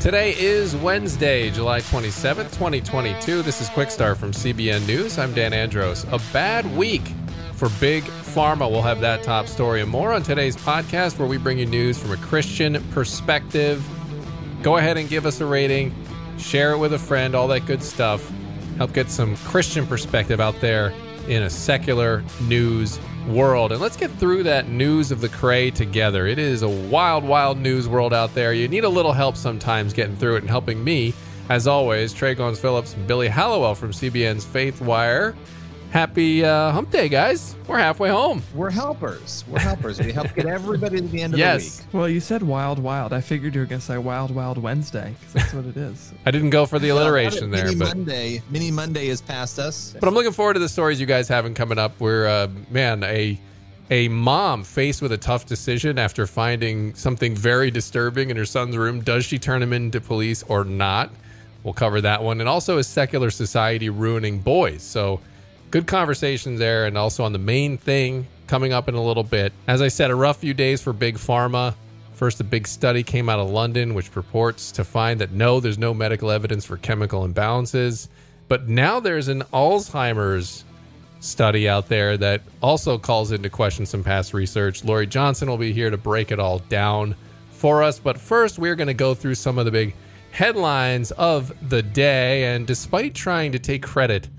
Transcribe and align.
Today 0.00 0.36
is 0.38 0.76
Wednesday, 0.76 1.50
July 1.50 1.80
27th, 1.80 2.52
2022. 2.52 3.42
This 3.42 3.60
is 3.60 3.68
Quick 3.70 3.90
Start 3.90 4.18
from 4.18 4.32
CBN 4.32 4.86
News. 4.86 5.18
I'm 5.18 5.34
Dan 5.34 5.52
Andros. 5.52 6.04
A 6.12 6.20
bad 6.32 6.64
week 6.76 7.02
for 7.54 7.68
Big 7.80 8.04
Pharma. 8.04 8.70
We'll 8.70 8.82
have 8.82 9.00
that 9.00 9.22
top 9.22 9.46
story 9.46 9.80
and 9.80 9.90
more 9.90 10.12
on 10.12 10.22
today's 10.22 10.56
podcast 10.56 11.18
where 11.18 11.26
we 11.26 11.38
bring 11.38 11.58
you 11.58 11.66
news 11.66 11.98
from 11.98 12.12
a 12.12 12.16
Christian 12.18 12.82
perspective. 12.90 13.84
Go 14.62 14.76
ahead 14.76 14.96
and 14.96 15.08
give 15.08 15.26
us 15.26 15.40
a 15.40 15.46
rating, 15.46 15.94
share 16.38 16.72
it 16.72 16.78
with 16.78 16.92
a 16.92 16.98
friend, 16.98 17.34
all 17.34 17.48
that 17.48 17.66
good 17.66 17.82
stuff. 17.82 18.30
Help 18.76 18.92
get 18.92 19.10
some 19.10 19.36
Christian 19.38 19.86
perspective 19.86 20.40
out 20.40 20.60
there 20.60 20.92
in 21.28 21.42
a 21.42 21.50
secular 21.50 22.22
news 22.42 23.00
world. 23.26 23.72
And 23.72 23.80
let's 23.80 23.96
get 23.96 24.10
through 24.12 24.44
that 24.44 24.68
news 24.68 25.10
of 25.10 25.20
the 25.20 25.28
Cray 25.28 25.70
together. 25.70 26.26
It 26.26 26.38
is 26.38 26.62
a 26.62 26.68
wild, 26.68 27.24
wild 27.24 27.58
news 27.58 27.88
world 27.88 28.14
out 28.14 28.34
there. 28.34 28.52
You 28.52 28.68
need 28.68 28.84
a 28.84 28.88
little 28.88 29.12
help 29.12 29.36
sometimes 29.36 29.92
getting 29.92 30.16
through 30.16 30.36
it 30.36 30.40
and 30.40 30.50
helping 30.50 30.82
me. 30.82 31.14
As 31.48 31.66
always, 31.66 32.12
Trey 32.12 32.34
Goins 32.34 32.58
Phillips 32.58 32.94
Billy 33.06 33.28
Hallowell 33.28 33.74
from 33.74 33.92
CBN's 33.92 34.44
Faith 34.44 34.80
Wire. 34.80 35.34
Happy 35.96 36.44
uh, 36.44 36.72
hump 36.72 36.90
day, 36.90 37.08
guys. 37.08 37.56
We're 37.66 37.78
halfway 37.78 38.10
home. 38.10 38.42
We're 38.54 38.68
helpers. 38.68 39.46
We're 39.48 39.60
helpers. 39.60 39.98
we 39.98 40.12
help 40.12 40.34
get 40.34 40.44
everybody 40.44 40.98
to 40.98 41.06
the 41.06 41.22
end 41.22 41.32
of 41.32 41.38
yes. 41.38 41.78
the 41.78 41.84
week. 41.84 41.94
Well, 41.94 42.08
you 42.10 42.20
said 42.20 42.42
wild, 42.42 42.78
wild. 42.78 43.14
I 43.14 43.22
figured 43.22 43.54
you 43.54 43.62
were 43.62 43.66
going 43.66 43.80
to 43.80 43.86
say 43.86 43.96
wild, 43.96 44.30
wild 44.30 44.58
Wednesday 44.58 45.14
because 45.18 45.32
that's 45.32 45.54
what 45.54 45.64
it 45.64 45.78
is. 45.78 46.12
I 46.26 46.30
didn't 46.32 46.50
go 46.50 46.66
for 46.66 46.78
the 46.78 46.88
alliteration 46.90 47.50
there, 47.50 47.64
Mini 47.64 47.76
but 47.76 47.96
Monday, 47.96 48.42
Mini 48.50 48.70
Monday 48.70 49.06
is 49.06 49.22
past 49.22 49.58
us. 49.58 49.96
but 49.98 50.06
I'm 50.06 50.12
looking 50.12 50.32
forward 50.32 50.52
to 50.52 50.60
the 50.60 50.68
stories 50.68 51.00
you 51.00 51.06
guys 51.06 51.28
having 51.28 51.54
coming 51.54 51.78
up. 51.78 51.98
Where 51.98 52.28
uh, 52.28 52.48
man, 52.70 53.02
a 53.02 53.40
a 53.88 54.08
mom 54.08 54.64
faced 54.64 55.00
with 55.00 55.12
a 55.12 55.18
tough 55.18 55.46
decision 55.46 55.98
after 55.98 56.26
finding 56.26 56.94
something 56.94 57.34
very 57.34 57.70
disturbing 57.70 58.28
in 58.28 58.36
her 58.36 58.44
son's 58.44 58.76
room. 58.76 59.00
Does 59.00 59.24
she 59.24 59.38
turn 59.38 59.62
him 59.62 59.72
into 59.72 60.02
police 60.02 60.42
or 60.42 60.62
not? 60.62 61.10
We'll 61.64 61.72
cover 61.72 62.02
that 62.02 62.22
one, 62.22 62.40
and 62.40 62.50
also 62.50 62.76
is 62.76 62.86
secular 62.86 63.30
society 63.30 63.88
ruining 63.88 64.40
boys? 64.40 64.82
So 64.82 65.22
good 65.76 65.86
conversations 65.86 66.58
there, 66.58 66.86
and 66.86 66.96
also 66.96 67.22
on 67.22 67.34
the 67.34 67.38
main 67.38 67.76
thing 67.76 68.26
coming 68.46 68.72
up 68.72 68.88
in 68.88 68.94
a 68.94 69.02
little 69.02 69.22
bit. 69.22 69.52
As 69.68 69.82
I 69.82 69.88
said, 69.88 70.10
a 70.10 70.14
rough 70.14 70.38
few 70.38 70.54
days 70.54 70.80
for 70.80 70.94
big 70.94 71.16
pharma. 71.16 71.74
First, 72.14 72.40
a 72.40 72.44
big 72.44 72.66
study 72.66 73.02
came 73.02 73.28
out 73.28 73.40
of 73.40 73.50
London, 73.50 73.92
which 73.92 74.10
purports 74.10 74.72
to 74.72 74.84
find 74.84 75.20
that 75.20 75.32
no, 75.32 75.60
there's 75.60 75.76
no 75.76 75.92
medical 75.92 76.30
evidence 76.30 76.64
for 76.64 76.78
chemical 76.78 77.28
imbalances. 77.28 78.08
But 78.48 78.70
now 78.70 79.00
there's 79.00 79.28
an 79.28 79.42
Alzheimer's 79.52 80.64
study 81.20 81.68
out 81.68 81.90
there 81.90 82.16
that 82.16 82.40
also 82.62 82.96
calls 82.96 83.30
into 83.30 83.50
question 83.50 83.84
some 83.84 84.02
past 84.02 84.32
research. 84.32 84.82
Lorie 84.82 85.06
Johnson 85.06 85.46
will 85.46 85.58
be 85.58 85.74
here 85.74 85.90
to 85.90 85.98
break 85.98 86.32
it 86.32 86.40
all 86.40 86.60
down 86.70 87.14
for 87.50 87.82
us. 87.82 87.98
But 87.98 88.18
first, 88.18 88.58
we're 88.58 88.76
going 88.76 88.86
to 88.88 88.94
go 88.94 89.12
through 89.12 89.34
some 89.34 89.58
of 89.58 89.66
the 89.66 89.70
big 89.70 89.94
headlines 90.30 91.10
of 91.12 91.52
the 91.68 91.82
day. 91.82 92.54
And 92.54 92.66
despite 92.66 93.14
trying 93.14 93.52
to 93.52 93.58
take 93.58 93.82
credit 93.82 94.30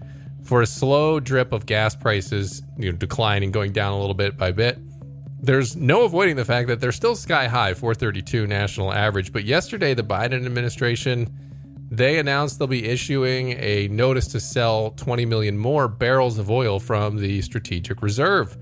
for 0.48 0.62
a 0.62 0.66
slow 0.66 1.20
drip 1.20 1.52
of 1.52 1.66
gas 1.66 1.96
prices, 1.96 2.64
you 2.78 2.92
know, 2.92 2.98
declining, 2.98 3.52
going 3.52 3.74
down 3.74 3.94
a 3.94 4.00
little 4.00 4.16
bit 4.16 4.38
by 4.38 4.52
bit, 4.52 4.80
there's 5.40 5.76
no 5.76 6.04
avoiding 6.04 6.36
the 6.36 6.46
fact 6.46 6.68
that 6.70 6.80
they're 6.80 6.92
still 6.92 7.16
sky 7.16 7.48
high, 7.48 7.74
432 7.74 8.48
national 8.48 8.94
average. 8.94 9.32
But 9.32 9.44
yesterday, 9.44 9.94
the 9.94 10.04
Biden 10.04 10.46
administration 10.46 11.30
they 11.90 12.20
announced 12.20 12.60
they'll 12.60 12.68
be 12.68 12.86
issuing 12.86 13.52
a 13.60 13.88
notice 13.88 14.28
to 14.28 14.42
sell 14.42 14.92
20 14.92 15.26
million 15.26 15.58
more 15.58 15.88
barrels 15.88 16.38
of 16.38 16.52
oil 16.52 16.80
from 16.80 17.16
the 17.18 17.42
strategic 17.42 18.02
reserve. 18.02 18.58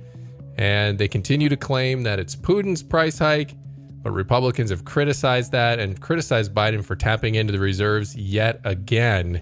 And 0.58 0.98
they 0.98 1.08
continue 1.08 1.50
to 1.50 1.58
claim 1.58 2.04
that 2.04 2.20
it's 2.20 2.36
Putin's 2.36 2.84
price 2.84 3.18
hike, 3.18 3.56
but 4.04 4.12
Republicans 4.12 4.70
have 4.70 4.86
criticized 4.86 5.52
that 5.54 5.80
and 5.80 6.00
criticized 6.00 6.54
Biden 6.54 6.86
for 6.86 6.96
tapping 6.96 7.36
into 7.36 7.52
the 7.52 7.60
reserves 7.60 8.16
yet 8.16 8.62
again. 8.64 9.42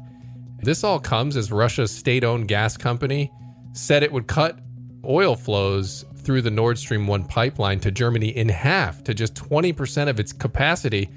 This 0.63 0.85
all 0.85 0.97
comes 0.97 1.35
as 1.35 1.51
Russia's 1.51 1.91
state 1.91 2.23
owned 2.23 2.47
gas 2.47 2.77
company 2.77 3.29
said 3.73 4.01
it 4.01 4.11
would 4.11 4.27
cut 4.27 4.59
oil 5.03 5.35
flows 5.35 6.05
through 6.15 6.41
the 6.41 6.51
Nord 6.51 6.77
Stream 6.77 7.05
1 7.05 7.25
pipeline 7.25 7.81
to 7.81 7.91
Germany 7.91 8.29
in 8.29 8.47
half 8.47 9.03
to 9.03 9.13
just 9.13 9.35
20% 9.35 10.07
of 10.07 10.21
its 10.21 10.31
capacity. 10.31 11.09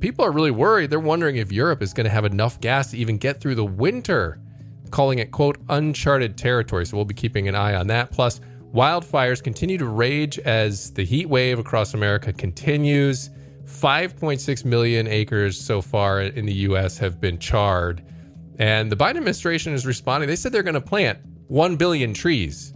People 0.00 0.24
are 0.24 0.32
really 0.32 0.50
worried. 0.50 0.88
They're 0.88 1.00
wondering 1.00 1.36
if 1.36 1.52
Europe 1.52 1.82
is 1.82 1.92
going 1.92 2.04
to 2.04 2.10
have 2.10 2.24
enough 2.24 2.58
gas 2.62 2.92
to 2.92 2.96
even 2.96 3.18
get 3.18 3.42
through 3.42 3.56
the 3.56 3.64
winter, 3.64 4.40
calling 4.90 5.18
it, 5.18 5.30
quote, 5.30 5.58
uncharted 5.68 6.38
territory. 6.38 6.86
So 6.86 6.96
we'll 6.96 7.04
be 7.04 7.12
keeping 7.12 7.46
an 7.46 7.54
eye 7.54 7.74
on 7.74 7.86
that. 7.88 8.10
Plus, 8.10 8.40
wildfires 8.74 9.42
continue 9.42 9.76
to 9.76 9.86
rage 9.86 10.38
as 10.38 10.92
the 10.92 11.04
heat 11.04 11.28
wave 11.28 11.58
across 11.58 11.92
America 11.92 12.32
continues. 12.32 13.28
5.6 13.66 14.64
million 14.64 15.06
acres 15.08 15.60
so 15.60 15.82
far 15.82 16.22
in 16.22 16.46
the 16.46 16.54
U.S. 16.54 16.96
have 16.96 17.20
been 17.20 17.38
charred. 17.38 18.02
And 18.58 18.90
the 18.90 18.96
Biden 18.96 19.16
administration 19.16 19.72
is 19.72 19.84
responding. 19.84 20.28
They 20.28 20.36
said 20.36 20.52
they're 20.52 20.62
going 20.62 20.74
to 20.74 20.80
plant 20.80 21.18
1 21.48 21.76
billion 21.76 22.14
trees. 22.14 22.72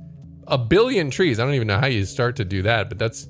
A 0.47 0.59
billion 0.59 1.11
trees. 1.11 1.39
I 1.39 1.45
don't 1.45 1.55
even 1.55 1.69
know 1.69 1.79
how 1.79 1.87
you 1.87 2.05
start 2.05 2.37
to 2.37 2.45
do 2.45 2.63
that, 2.63 2.89
but 2.89 2.99
that's 2.99 3.29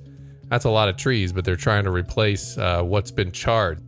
that's 0.49 0.65
a 0.65 0.71
lot 0.71 0.89
of 0.89 0.97
trees, 0.97 1.33
but 1.33 1.45
they're 1.45 1.57
trying 1.57 1.85
to 1.85 1.91
replace 1.91 2.57
uh, 2.57 2.83
what's 2.83 3.11
been 3.11 3.31
charred. 3.33 3.83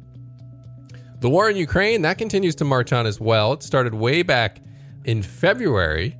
The 1.20 1.28
war 1.28 1.48
in 1.48 1.56
Ukraine, 1.56 2.02
that 2.02 2.18
continues 2.18 2.54
to 2.56 2.64
march 2.64 2.92
on 2.92 3.06
as 3.06 3.18
well. 3.18 3.54
It 3.54 3.62
started 3.62 3.94
way 3.94 4.22
back 4.22 4.60
in 5.04 5.22
February, 5.22 6.16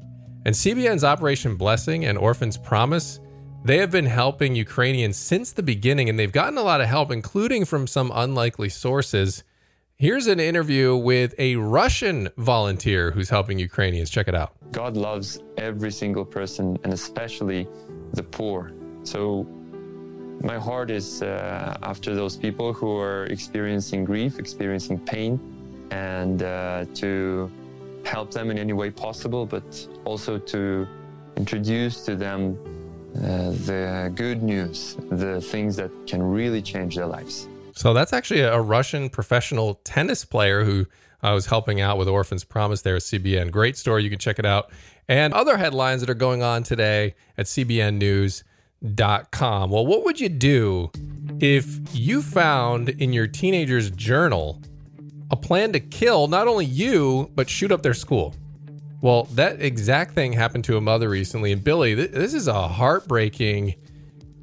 and 0.47 0.55
CBN's 0.55 1.05
Operation 1.05 1.57
Blessing 1.57 2.07
and 2.07 2.17
Orphans 2.17 2.57
Promise, 2.57 3.21
they 3.65 3.77
have 3.78 3.91
been 3.91 4.07
helping 4.07 4.55
Ukrainians 4.55 5.19
since 5.19 5.53
the 5.53 5.62
beginning, 5.62 6.09
and 6.09 6.19
they've 6.19 6.33
gotten 6.33 6.57
a 6.57 6.62
lot 6.62 6.81
of 6.81 6.87
help, 6.87 7.11
including 7.11 7.67
from 7.67 7.87
some 7.87 8.11
unlikely 8.15 8.71
sources. 8.71 9.45
Here's 10.00 10.28
an 10.28 10.41
interview 10.41 10.97
with 10.97 11.34
a 11.38 11.56
Russian 11.56 12.31
volunteer 12.38 13.11
who's 13.11 13.28
helping 13.28 13.59
Ukrainians. 13.59 14.09
Check 14.09 14.28
it 14.28 14.34
out. 14.34 14.55
God 14.72 14.97
loves 14.97 15.41
every 15.59 15.93
single 15.93 16.25
person, 16.25 16.78
and 16.84 16.94
especially 16.94 17.69
the 18.15 18.22
poor. 18.22 18.72
So 19.03 19.47
my 20.41 20.59
heart 20.59 20.91
is 20.91 21.21
uh, 21.21 21.77
after 21.83 22.15
those 22.15 22.34
people 22.34 22.72
who 22.72 22.97
are 22.97 23.27
experiencing 23.27 24.06
grief, 24.06 24.39
experiencing 24.39 24.99
pain, 25.00 25.39
and 25.91 26.43
uh, 26.43 26.87
to 26.94 27.53
help 28.06 28.31
them 28.31 28.50
in 28.50 28.56
any 28.56 28.72
way 28.72 28.91
possible, 28.91 29.44
but 29.44 29.87
also 30.06 30.39
to 30.39 30.89
introduce 31.37 32.06
to 32.06 32.16
them 32.16 32.56
uh, 33.16 33.50
the 33.66 34.10
good 34.15 34.43
news, 34.43 34.97
the 35.10 35.43
things 35.43 35.77
that 35.77 35.91
can 36.06 36.22
really 36.22 36.62
change 36.62 36.97
their 36.97 37.05
lives. 37.05 37.50
So 37.81 37.95
that's 37.95 38.13
actually 38.13 38.41
a 38.41 38.61
Russian 38.61 39.09
professional 39.09 39.77
tennis 39.85 40.23
player 40.23 40.65
who 40.65 40.85
I 41.23 41.33
was 41.33 41.47
helping 41.47 41.81
out 41.81 41.97
with 41.97 42.09
Orphans 42.09 42.45
Promise 42.45 42.83
there 42.83 42.97
at 42.97 43.01
CBN. 43.01 43.51
Great 43.51 43.75
story. 43.75 44.05
You 44.05 44.11
can 44.11 44.19
check 44.19 44.39
it 44.39 44.45
out. 44.45 44.71
And 45.09 45.33
other 45.33 45.57
headlines 45.57 46.03
that 46.03 46.11
are 46.11 46.15
going 46.15 46.43
on 46.43 46.63
today 46.63 47.15
at 47.39 47.47
CBN 47.47 47.97
News 47.97 48.45
com. 49.31 49.71
Well, 49.71 49.87
what 49.87 50.05
would 50.05 50.21
you 50.21 50.29
do 50.29 50.91
if 51.41 51.67
you 51.95 52.21
found 52.21 52.91
in 52.91 53.15
your 53.15 53.27
teenager's 53.27 53.91
journal 53.91 54.61
a 55.31 55.37
plan 55.37 55.73
to 55.73 55.81
kill 55.81 56.29
not 56.29 56.49
only 56.49 56.67
you, 56.67 57.31
but 57.35 57.49
shoot 57.49 57.73
up 57.73 57.83
their 57.83 57.95
school? 57.95 58.35
Well, 59.01 59.25
that 59.33 59.63
exact 59.63 60.13
thing 60.15 60.35
happened 60.35 60.65
to 60.65 60.77
a 60.77 60.83
mother 60.83 61.09
recently. 61.09 61.51
And 61.51 61.65
Billy, 61.65 61.95
this 61.95 62.35
is 62.35 62.47
a 62.47 62.69
heartbreaking, 62.69 63.75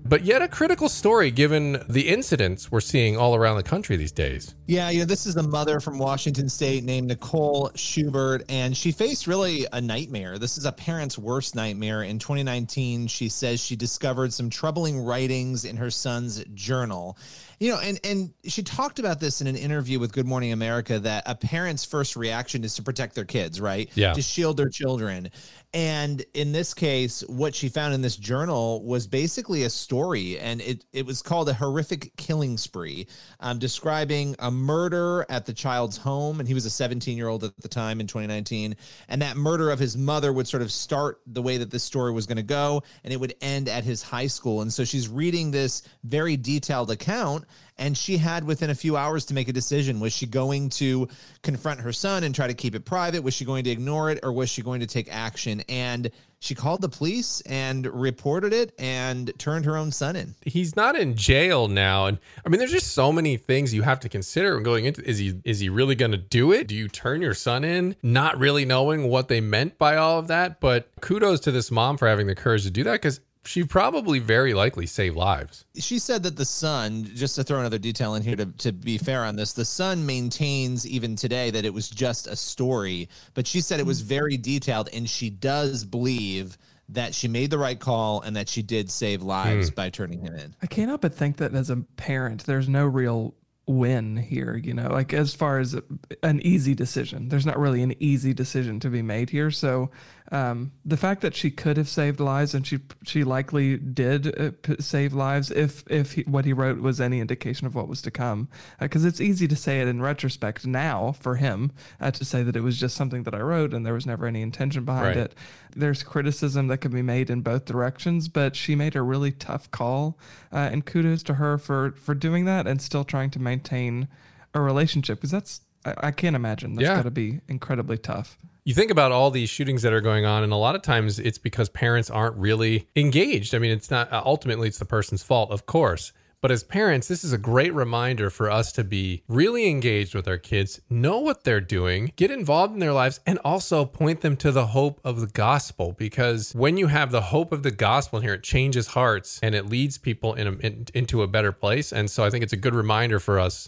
but 0.09 0.23
yet 0.23 0.41
a 0.41 0.47
critical 0.47 0.90
story 0.90 1.31
given 1.31 1.84
the 1.90 2.07
incidents 2.07 2.72
we're 2.72 2.81
seeing 2.81 3.18
all 3.18 3.35
around 3.35 3.57
the 3.57 3.63
country 3.63 3.97
these 3.97 4.12
days. 4.12 4.56
Yeah, 4.68 4.90
you 4.90 5.00
know, 5.00 5.06
this 5.06 5.25
is 5.25 5.35
a 5.35 5.44
mother 5.44 5.79
from 5.79 5.97
Washington 5.97 6.50
State 6.50 6.84
named 6.84 7.07
Nicole 7.07 7.72
Schubert, 7.75 8.44
and 8.50 8.75
she 8.75 8.91
faced 8.91 9.28
really 9.28 9.66
a 9.73 9.81
nightmare. 9.81 10.38
This 10.38 10.57
is 10.57 10.66
a 10.66 10.72
parent's 10.72 11.17
worst 11.17 11.56
nightmare. 11.56 12.03
In 12.03 12.19
2019, 12.19 13.07
she 13.07 13.29
says 13.29 13.59
she 13.59 13.75
discovered 13.75 14.34
some 14.34 14.50
troubling 14.50 15.00
writings 15.00 15.66
in 15.66 15.75
her 15.78 15.90
son's 15.90 16.44
journal 16.53 17.17
you 17.59 17.72
know 17.72 17.79
and 17.79 18.00
and 18.03 18.34
she 18.46 18.62
talked 18.62 19.00
about 19.00 19.19
this 19.19 19.41
in 19.41 19.47
an 19.47 19.55
interview 19.55 19.99
with 19.99 20.11
good 20.11 20.26
morning 20.26 20.52
america 20.52 20.99
that 20.99 21.23
a 21.26 21.35
parent's 21.35 21.84
first 21.84 22.16
reaction 22.16 22.64
is 22.64 22.76
to 22.76 22.84
protect 22.84 23.16
their 23.16 23.26
kids 23.26 23.59
right 23.59 23.90
yeah 23.96 24.14
to 24.14 24.22
shield 24.22 24.58
their 24.58 24.70
children 24.70 25.29
and 25.73 26.23
in 26.34 26.52
this 26.52 26.73
case 26.73 27.23
what 27.28 27.53
she 27.53 27.69
found 27.69 27.93
in 27.93 28.02
this 28.02 28.16
journal 28.16 28.84
was 28.84 29.05
basically 29.05 29.64
a 29.64 29.69
story 29.69 30.40
and 30.40 30.61
it, 30.61 30.85
it 30.93 31.05
was 31.05 31.22
called 31.22 31.49
a 31.49 31.53
horrific 31.53 32.16
killing 32.16 32.58
spree 32.58 33.08
um, 33.41 33.59
describing 33.59 34.35
a 34.40 34.49
murder 34.49 35.25
at 35.29 35.46
the 35.46 35.53
child's 35.53 35.97
home 35.97 36.40
and 36.40 36.47
he 36.47 36.53
was 36.53 36.66
a 36.66 36.69
17 36.69 37.17
year 37.17 37.28
old 37.28 37.43
at 37.43 37.52
the 37.61 37.67
time 37.67 37.99
in 37.99 38.08
2019 38.08 38.75
and 39.09 39.22
that 39.22 39.37
murder 39.37 39.69
of 39.69 39.79
his 39.79 39.97
mother 39.97 40.31
would 40.31 40.47
sort 40.47 40.64
of 40.64 40.72
start 40.72 41.22
the 41.28 41.41
way 41.41 41.58
that 41.58 41.72
this 41.72 41.84
story 41.84 42.11
was 42.11 42.25
going 42.25 42.37
to 42.37 42.43
go 42.43 42.81
and 43.03 43.13
it 43.13 43.20
would 43.20 43.35
end 43.41 43.70
at 43.70 43.84
his 43.84 44.02
high 44.02 44.28
school. 44.28 44.61
And 44.61 44.72
so 44.72 44.84
she's 44.84 45.08
reading 45.08 45.52
this 45.52 45.84
very 46.03 46.37
detailed 46.37 46.91
account 46.91 47.46
and 47.78 47.97
she 47.97 48.18
had 48.18 48.44
within 48.44 48.70
a 48.70 48.76
few 48.76 48.97
hours 48.97 49.26
to 49.26 49.34
make 49.34 49.47
a 49.47 49.53
decision. 49.53 50.00
Was 50.00 50.14
she 50.14 50.26
going 50.26 50.70
to 50.72 51.08
confront 51.44 51.79
her 51.82 51.94
son 51.94 52.24
and 52.24 52.34
try 52.34 52.47
to 52.47 52.53
keep 52.53 52.76
it 52.76 52.85
private? 52.85 53.24
Was 53.24 53.34
she 53.34 53.46
going 53.46 53.64
to 53.66 53.70
ignore 53.70 54.09
it 54.09 54.20
or 54.24 54.32
was 54.32 54.50
she 54.50 54.62
going 54.62 54.79
to 54.79 54.88
take 54.88 55.08
action? 55.14 55.62
And 55.70 56.12
she 56.40 56.53
called 56.53 56.82
the 56.82 56.90
police 56.90 57.41
and 57.41 57.85
reported 57.88 58.53
it 58.53 58.74
and 58.78 59.32
turned 59.40 59.66
her 59.66 59.76
own 59.76 59.91
son 59.91 60.16
in. 60.16 60.35
He's 60.46 60.76
not 60.76 60.96
in 60.96 61.16
jail 61.16 61.68
now, 61.68 62.06
and 62.06 62.20
I 62.46 62.50
mean, 62.50 62.59
there's 62.59 62.72
just 62.72 62.94
so 62.94 63.12
many 63.12 63.38
things 63.38 63.74
you 63.74 63.82
have 63.82 64.00
to 64.02 64.09
consider 64.09 64.59
going 64.59 64.85
into. 64.85 65.08
Is 65.08 65.18
he 65.18 65.40
is 65.44 65.59
he 65.59 65.70
really 65.70 65.96
going 65.96 66.12
to 66.12 66.18
do 66.18 66.52
it? 66.52 66.68
Do 66.68 66.76
you 66.76 66.88
turn 66.90 67.22
your 67.22 67.34
son 67.34 67.64
in, 67.64 67.96
not 68.03 68.38
really 68.38 68.66
knowing 68.66 69.09
what 69.09 69.30
they 69.30 69.41
meant 69.41 69.78
by 69.80 69.96
all 69.97 70.20
of 70.20 70.28
that? 70.28 70.59
But 70.59 70.90
kudos 71.02 71.40
to 71.41 71.52
this 71.52 71.72
mom 71.72 71.97
for 71.97 72.08
having 72.08 72.28
the 72.28 72.35
courage 72.35 72.64
to 72.64 72.72
do 72.72 72.84
that 72.84 72.94
because 72.94 73.20
she 73.47 73.64
probably 73.64 74.20
very 74.20 74.53
likely 74.53 74.85
saved 74.85 75.16
lives. 75.16 75.66
She 75.76 75.99
said 75.99 76.23
that 76.23 76.35
the 76.35 76.46
son, 76.46 77.05
just 77.16 77.35
to 77.35 77.44
throw 77.44 77.59
another 77.59 77.78
detail 77.78 78.16
in 78.16 78.23
here 78.23 78.35
to, 78.35 78.46
to 78.46 78.72
be 78.72 78.97
fair 78.97 79.23
on 79.23 79.35
this, 79.35 79.53
the 79.53 79.66
son 79.66 80.05
maintains 80.05 80.85
even 80.85 81.16
today 81.16 81.49
that 81.52 81.66
it 81.66 81.73
was 81.73 81.90
just 81.90 82.28
a 82.28 82.35
story, 82.35 83.09
but 83.34 83.47
she 83.47 83.61
said 83.61 83.79
it 83.79 83.85
was 83.85 84.02
hmm. 84.02 84.08
very 84.08 84.38
detailed 84.38 84.90
and 84.94 85.09
she 85.09 85.29
does 85.29 85.85
believe 85.85 86.58
that 86.90 87.14
she 87.14 87.28
made 87.28 87.49
the 87.49 87.58
right 87.58 87.79
call 87.79 88.22
and 88.22 88.35
that 88.35 88.47
she 88.47 88.61
did 88.61 88.91
save 88.91 89.22
lives 89.22 89.70
hmm. 89.70 89.76
by 89.76 89.90
turning 89.90 90.20
him 90.20 90.35
in. 90.35 90.55
I 90.61 90.67
can't 90.67 90.99
but 90.99 91.14
think 91.14 91.38
that 91.38 91.53
as 91.53 91.70
a 91.70 91.78
parent, 91.96 92.46
there's 92.46 92.70
no 92.70 92.85
real 92.85 93.34
win 93.67 94.16
here, 94.16 94.55
you 94.55 94.73
know, 94.73 94.90
like 94.90 95.14
as 95.14 95.34
far 95.34 95.59
as 95.59 95.76
an 96.23 96.41
easy 96.41 96.73
decision. 96.73 97.28
There's 97.28 97.46
not 97.46 97.59
really 97.59 97.84
an 97.84 97.94
easy 98.02 98.34
decision 98.34 98.79
to 98.79 98.90
be 98.90 99.02
made 99.02 99.29
here. 99.29 99.52
So 99.52 99.91
um, 100.32 100.72
the 100.84 100.97
fact 100.97 101.22
that 101.22 101.35
she 101.35 101.50
could 101.50 101.78
have 101.78 101.88
saved 101.88 102.20
lives 102.20 102.53
and 102.53 102.68
she 102.68 102.79
she 103.03 103.24
likely 103.24 103.78
did 103.78 104.38
uh, 104.40 104.52
p- 104.62 104.76
save 104.79 105.14
lives 105.14 105.52
if 105.52 105.84
if 105.90 106.14
he, 106.14 106.24
what 106.24 106.44
he 106.46 106.52
wrote 106.53 106.79
was 106.82 107.00
any 107.00 107.20
indication 107.22 107.66
of 107.66 107.76
what 107.76 107.88
was 107.88 108.02
to 108.02 108.12
come, 108.12 108.50
because 108.79 109.06
uh, 109.06 109.08
it's 109.08 109.22
easy 109.22 109.47
to 109.47 109.56
say 109.56 109.79
it 109.79 109.88
in 109.88 110.02
retrospect 110.02 110.66
now 110.68 111.14
for 111.14 111.35
him 111.35 111.72
uh, 112.02 112.12
to 112.12 112.26
say 112.26 112.44
that 112.44 112.56
it 112.56 112.62
was 112.62 112.78
just 112.79 112.96
something 112.97 113.24
that 113.24 113.34
I 113.35 113.40
wrote 113.40 113.74
and 113.74 113.85
there 113.85 113.94
was 113.94 114.06
never 114.06 114.26
any 114.26 114.41
intention 114.41 114.84
behind 114.84 115.08
Right. 115.16 115.18
it. 115.18 115.35
There's 115.76 116.03
criticism 116.03 116.68
that 116.68 116.80
can 116.80 116.91
be 116.91 117.02
made 117.03 117.30
in 117.30 117.41
both 117.41 117.66
directions, 117.66 118.28
but 118.28 118.56
she 118.56 118.76
made 118.76 118.96
a 118.96 119.02
really 119.02 119.32
tough 119.32 119.70
call, 119.72 120.18
uh, 120.52 120.58
and 120.72 120.85
kudos 120.85 121.23
to 121.23 121.35
her 121.35 121.58
for 121.58 121.91
for 121.94 122.14
doing 122.16 122.46
that 122.46 122.68
and 122.68 122.82
still 122.82 123.03
trying 123.06 123.30
to 123.32 123.40
maintain 123.40 124.08
a 124.53 124.59
relationship 124.62 125.20
because 125.20 125.32
that's 125.32 125.62
I, 125.87 126.07
I 126.07 126.11
can't 126.11 126.35
imagine 126.35 126.75
that's 126.75 126.87
Yeah. 126.87 126.95
got 126.97 127.03
to 127.03 127.11
be 127.11 127.39
incredibly 127.47 127.97
tough. 127.97 128.37
You 128.63 128.73
think 128.73 128.91
about 128.91 129.13
all 129.13 129.31
these 129.31 129.49
shootings 129.49 129.81
that 129.84 129.93
are 129.93 130.01
going 130.01 130.25
on, 130.25 130.43
and 130.43 130.51
a 130.51 130.57
lot 130.57 130.75
of 130.75 130.81
times 130.81 131.19
it's 131.19 131.37
because 131.37 131.69
parents 131.69 132.09
aren't 132.09 132.35
really 132.35 132.87
engaged. 132.97 133.55
I 133.55 133.59
mean, 133.59 133.72
it's 133.72 133.89
not 133.89 134.11
uh, 134.11 134.22
ultimately 134.25 134.67
it's 134.67 134.78
the 134.79 134.85
person's 134.85 135.23
fault, 135.23 135.51
of 135.51 135.66
course. 135.66 136.11
But 136.39 136.51
as 136.51 136.63
parents, 136.63 137.07
this 137.07 137.23
is 137.23 137.34
a 137.34 137.37
great 137.39 137.73
reminder 137.73 138.29
for 138.29 138.51
us 138.51 138.72
to 138.73 138.84
be 138.84 139.23
really 139.28 139.67
engaged 139.67 140.13
with 140.13 140.28
our 140.28 140.37
kids, 140.37 140.79
know 140.87 141.17
what 141.19 141.43
they're 141.43 141.59
doing, 141.61 142.13
get 142.16 142.29
involved 142.29 142.73
in 142.75 142.79
their 142.79 142.93
lives, 142.93 143.19
and 143.25 143.39
also 143.43 143.85
point 143.85 144.22
them 144.22 144.37
to 144.37 144.51
the 144.51 144.67
hope 144.67 145.01
of 145.03 145.19
the 145.19 145.25
gospel. 145.28 145.93
Because 145.97 146.53
when 146.53 146.78
you 146.78 146.87
have 146.87 147.09
the 147.11 147.22
hope 147.22 147.51
of 147.51 147.63
the 147.63 147.72
gospel 147.72 148.17
in 148.19 148.23
here, 148.23 148.35
it 148.35 148.43
changes 148.43 148.87
hearts 148.87 149.39
and 149.41 149.55
it 149.55 149.66
leads 149.66 149.97
people 149.97 150.35
in, 150.35 150.45
a, 150.47 150.51
in 150.57 150.85
into 150.93 151.23
a 151.23 151.28
better 151.28 151.51
place. 151.51 151.91
And 151.91 152.07
so 152.11 152.23
I 152.23 152.29
think 152.29 152.43
it's 152.43 152.53
a 152.53 152.57
good 152.57 152.75
reminder 152.75 153.19
for 153.19 153.39
us. 153.39 153.67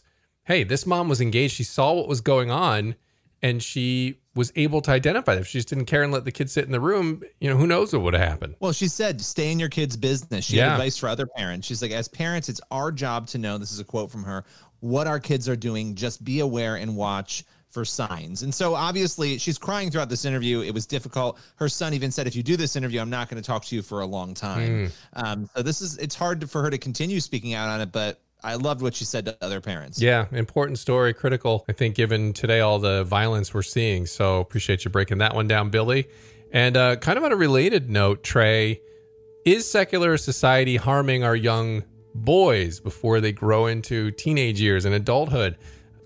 Hey, 0.50 0.64
this 0.64 0.88
mom 0.88 1.08
was 1.08 1.22
engaged. 1.22 1.54
She 1.54 1.64
saw 1.64 1.94
what 1.94 2.08
was 2.08 2.22
going 2.22 2.50
on, 2.50 2.96
and 3.44 3.62
she 3.62 4.20
was 4.34 4.52
able 4.56 4.82
to 4.82 4.90
identify. 4.92 5.36
If 5.36 5.46
she 5.46 5.60
just 5.60 5.70
didn't 5.70 5.86
care 5.86 6.02
and 6.02 6.12
let 6.12 6.26
the 6.26 6.32
kids 6.32 6.54
sit 6.54 6.66
in 6.66 6.72
the 6.72 6.80
room, 6.80 7.22
you 7.40 7.52
know, 7.52 7.56
who 7.56 7.68
knows 7.68 7.94
what 7.94 8.02
would 8.02 8.16
have 8.16 8.28
happened. 8.28 8.56
Well, 8.60 8.72
she 8.72 8.88
said, 8.88 9.22
stay 9.22 9.52
in 9.52 9.60
your 9.60 9.70
kid's 9.70 9.96
business. 9.96 10.46
She 10.46 10.58
Yeah. 10.58 10.66
had 10.66 10.72
advice 10.74 10.98
for 10.98 11.08
other 11.08 11.28
parents. 11.38 11.68
She's 11.68 11.84
like, 11.84 11.92
as 11.92 12.08
parents, 12.08 12.50
it's 12.50 12.62
our 12.72 12.92
job 12.92 13.28
to 13.28 13.38
know 13.38 13.60
this 13.60 13.72
is 13.72 13.80
a 13.80 13.84
quote 13.84 14.10
from 14.10 14.24
her 14.24 14.44
what 14.80 15.06
our 15.06 15.20
kids 15.20 15.48
are 15.48 15.56
doing. 15.56 15.94
Just 15.94 16.24
be 16.24 16.40
aware 16.40 16.78
and 16.78 16.96
watch 16.96 17.44
for 17.70 17.86
signs. 17.86 18.42
And 18.42 18.52
so 18.52 18.74
obviously 18.74 19.38
she's 19.38 19.60
crying 19.60 19.92
throughout 19.92 20.10
this 20.10 20.26
interview. 20.26 20.62
It 20.62 20.74
was 20.74 20.88
difficult. 20.88 21.38
Her 21.58 21.70
son 21.70 21.94
even 21.94 22.10
said, 22.10 22.26
if 22.26 22.36
you 22.36 22.42
do 22.42 22.58
this 22.58 22.76
interview, 22.76 23.00
I'm 23.02 23.12
not 23.12 23.30
going 23.30 23.40
to 23.40 23.46
talk 23.46 23.66
to 23.66 23.76
you 23.76 23.84
for 23.84 24.02
a 24.02 24.06
long 24.08 24.34
time. 24.34 24.92
Um, 25.14 25.48
so 25.56 25.62
this 25.62 25.80
is, 25.80 25.98
it's 25.98 26.16
hard 26.16 26.42
to, 26.42 26.48
for 26.48 26.64
her 26.64 26.72
to 26.72 26.80
continue 26.80 27.20
speaking 27.20 27.54
out 27.54 27.70
on 27.70 27.82
it, 27.82 27.92
but 27.92 28.22
I 28.44 28.56
loved 28.56 28.82
what 28.82 28.96
she 28.96 29.06
said 29.06 29.26
to 29.26 29.38
other 29.42 29.60
parents. 29.60 30.02
Yeah, 30.02 30.28
important 30.32 30.80
story, 30.80 31.14
critical, 31.14 31.66
I 31.68 31.74
think, 31.74 31.96
given 31.96 32.34
today 32.34 32.62
all 32.62 32.80
the 32.80 33.04
violence 33.04 33.54
we're 33.54 33.62
seeing. 33.64 34.06
So 34.06 34.40
appreciate 34.40 34.86
you 34.86 34.92
breaking 34.92 35.18
that 35.18 35.36
one 35.36 35.48
down, 35.48 35.70
Billy. 35.70 36.08
And 36.52 36.78
uh, 36.78 36.96
kind 36.96 37.18
of 37.18 37.24
on 37.24 37.32
a 37.32 37.36
related 37.36 37.90
note, 37.90 38.24
Trey, 38.24 38.82
is 39.46 39.70
secular 39.70 40.18
society 40.18 40.78
harming 40.78 41.24
our 41.24 41.36
young 41.36 41.84
boys 42.16 42.80
before 42.80 43.22
they 43.22 43.32
grow 43.32 43.68
into 43.68 44.12
teenage 44.12 44.62
years 44.62 44.86
and 44.86 44.96
adulthood? 44.96 45.58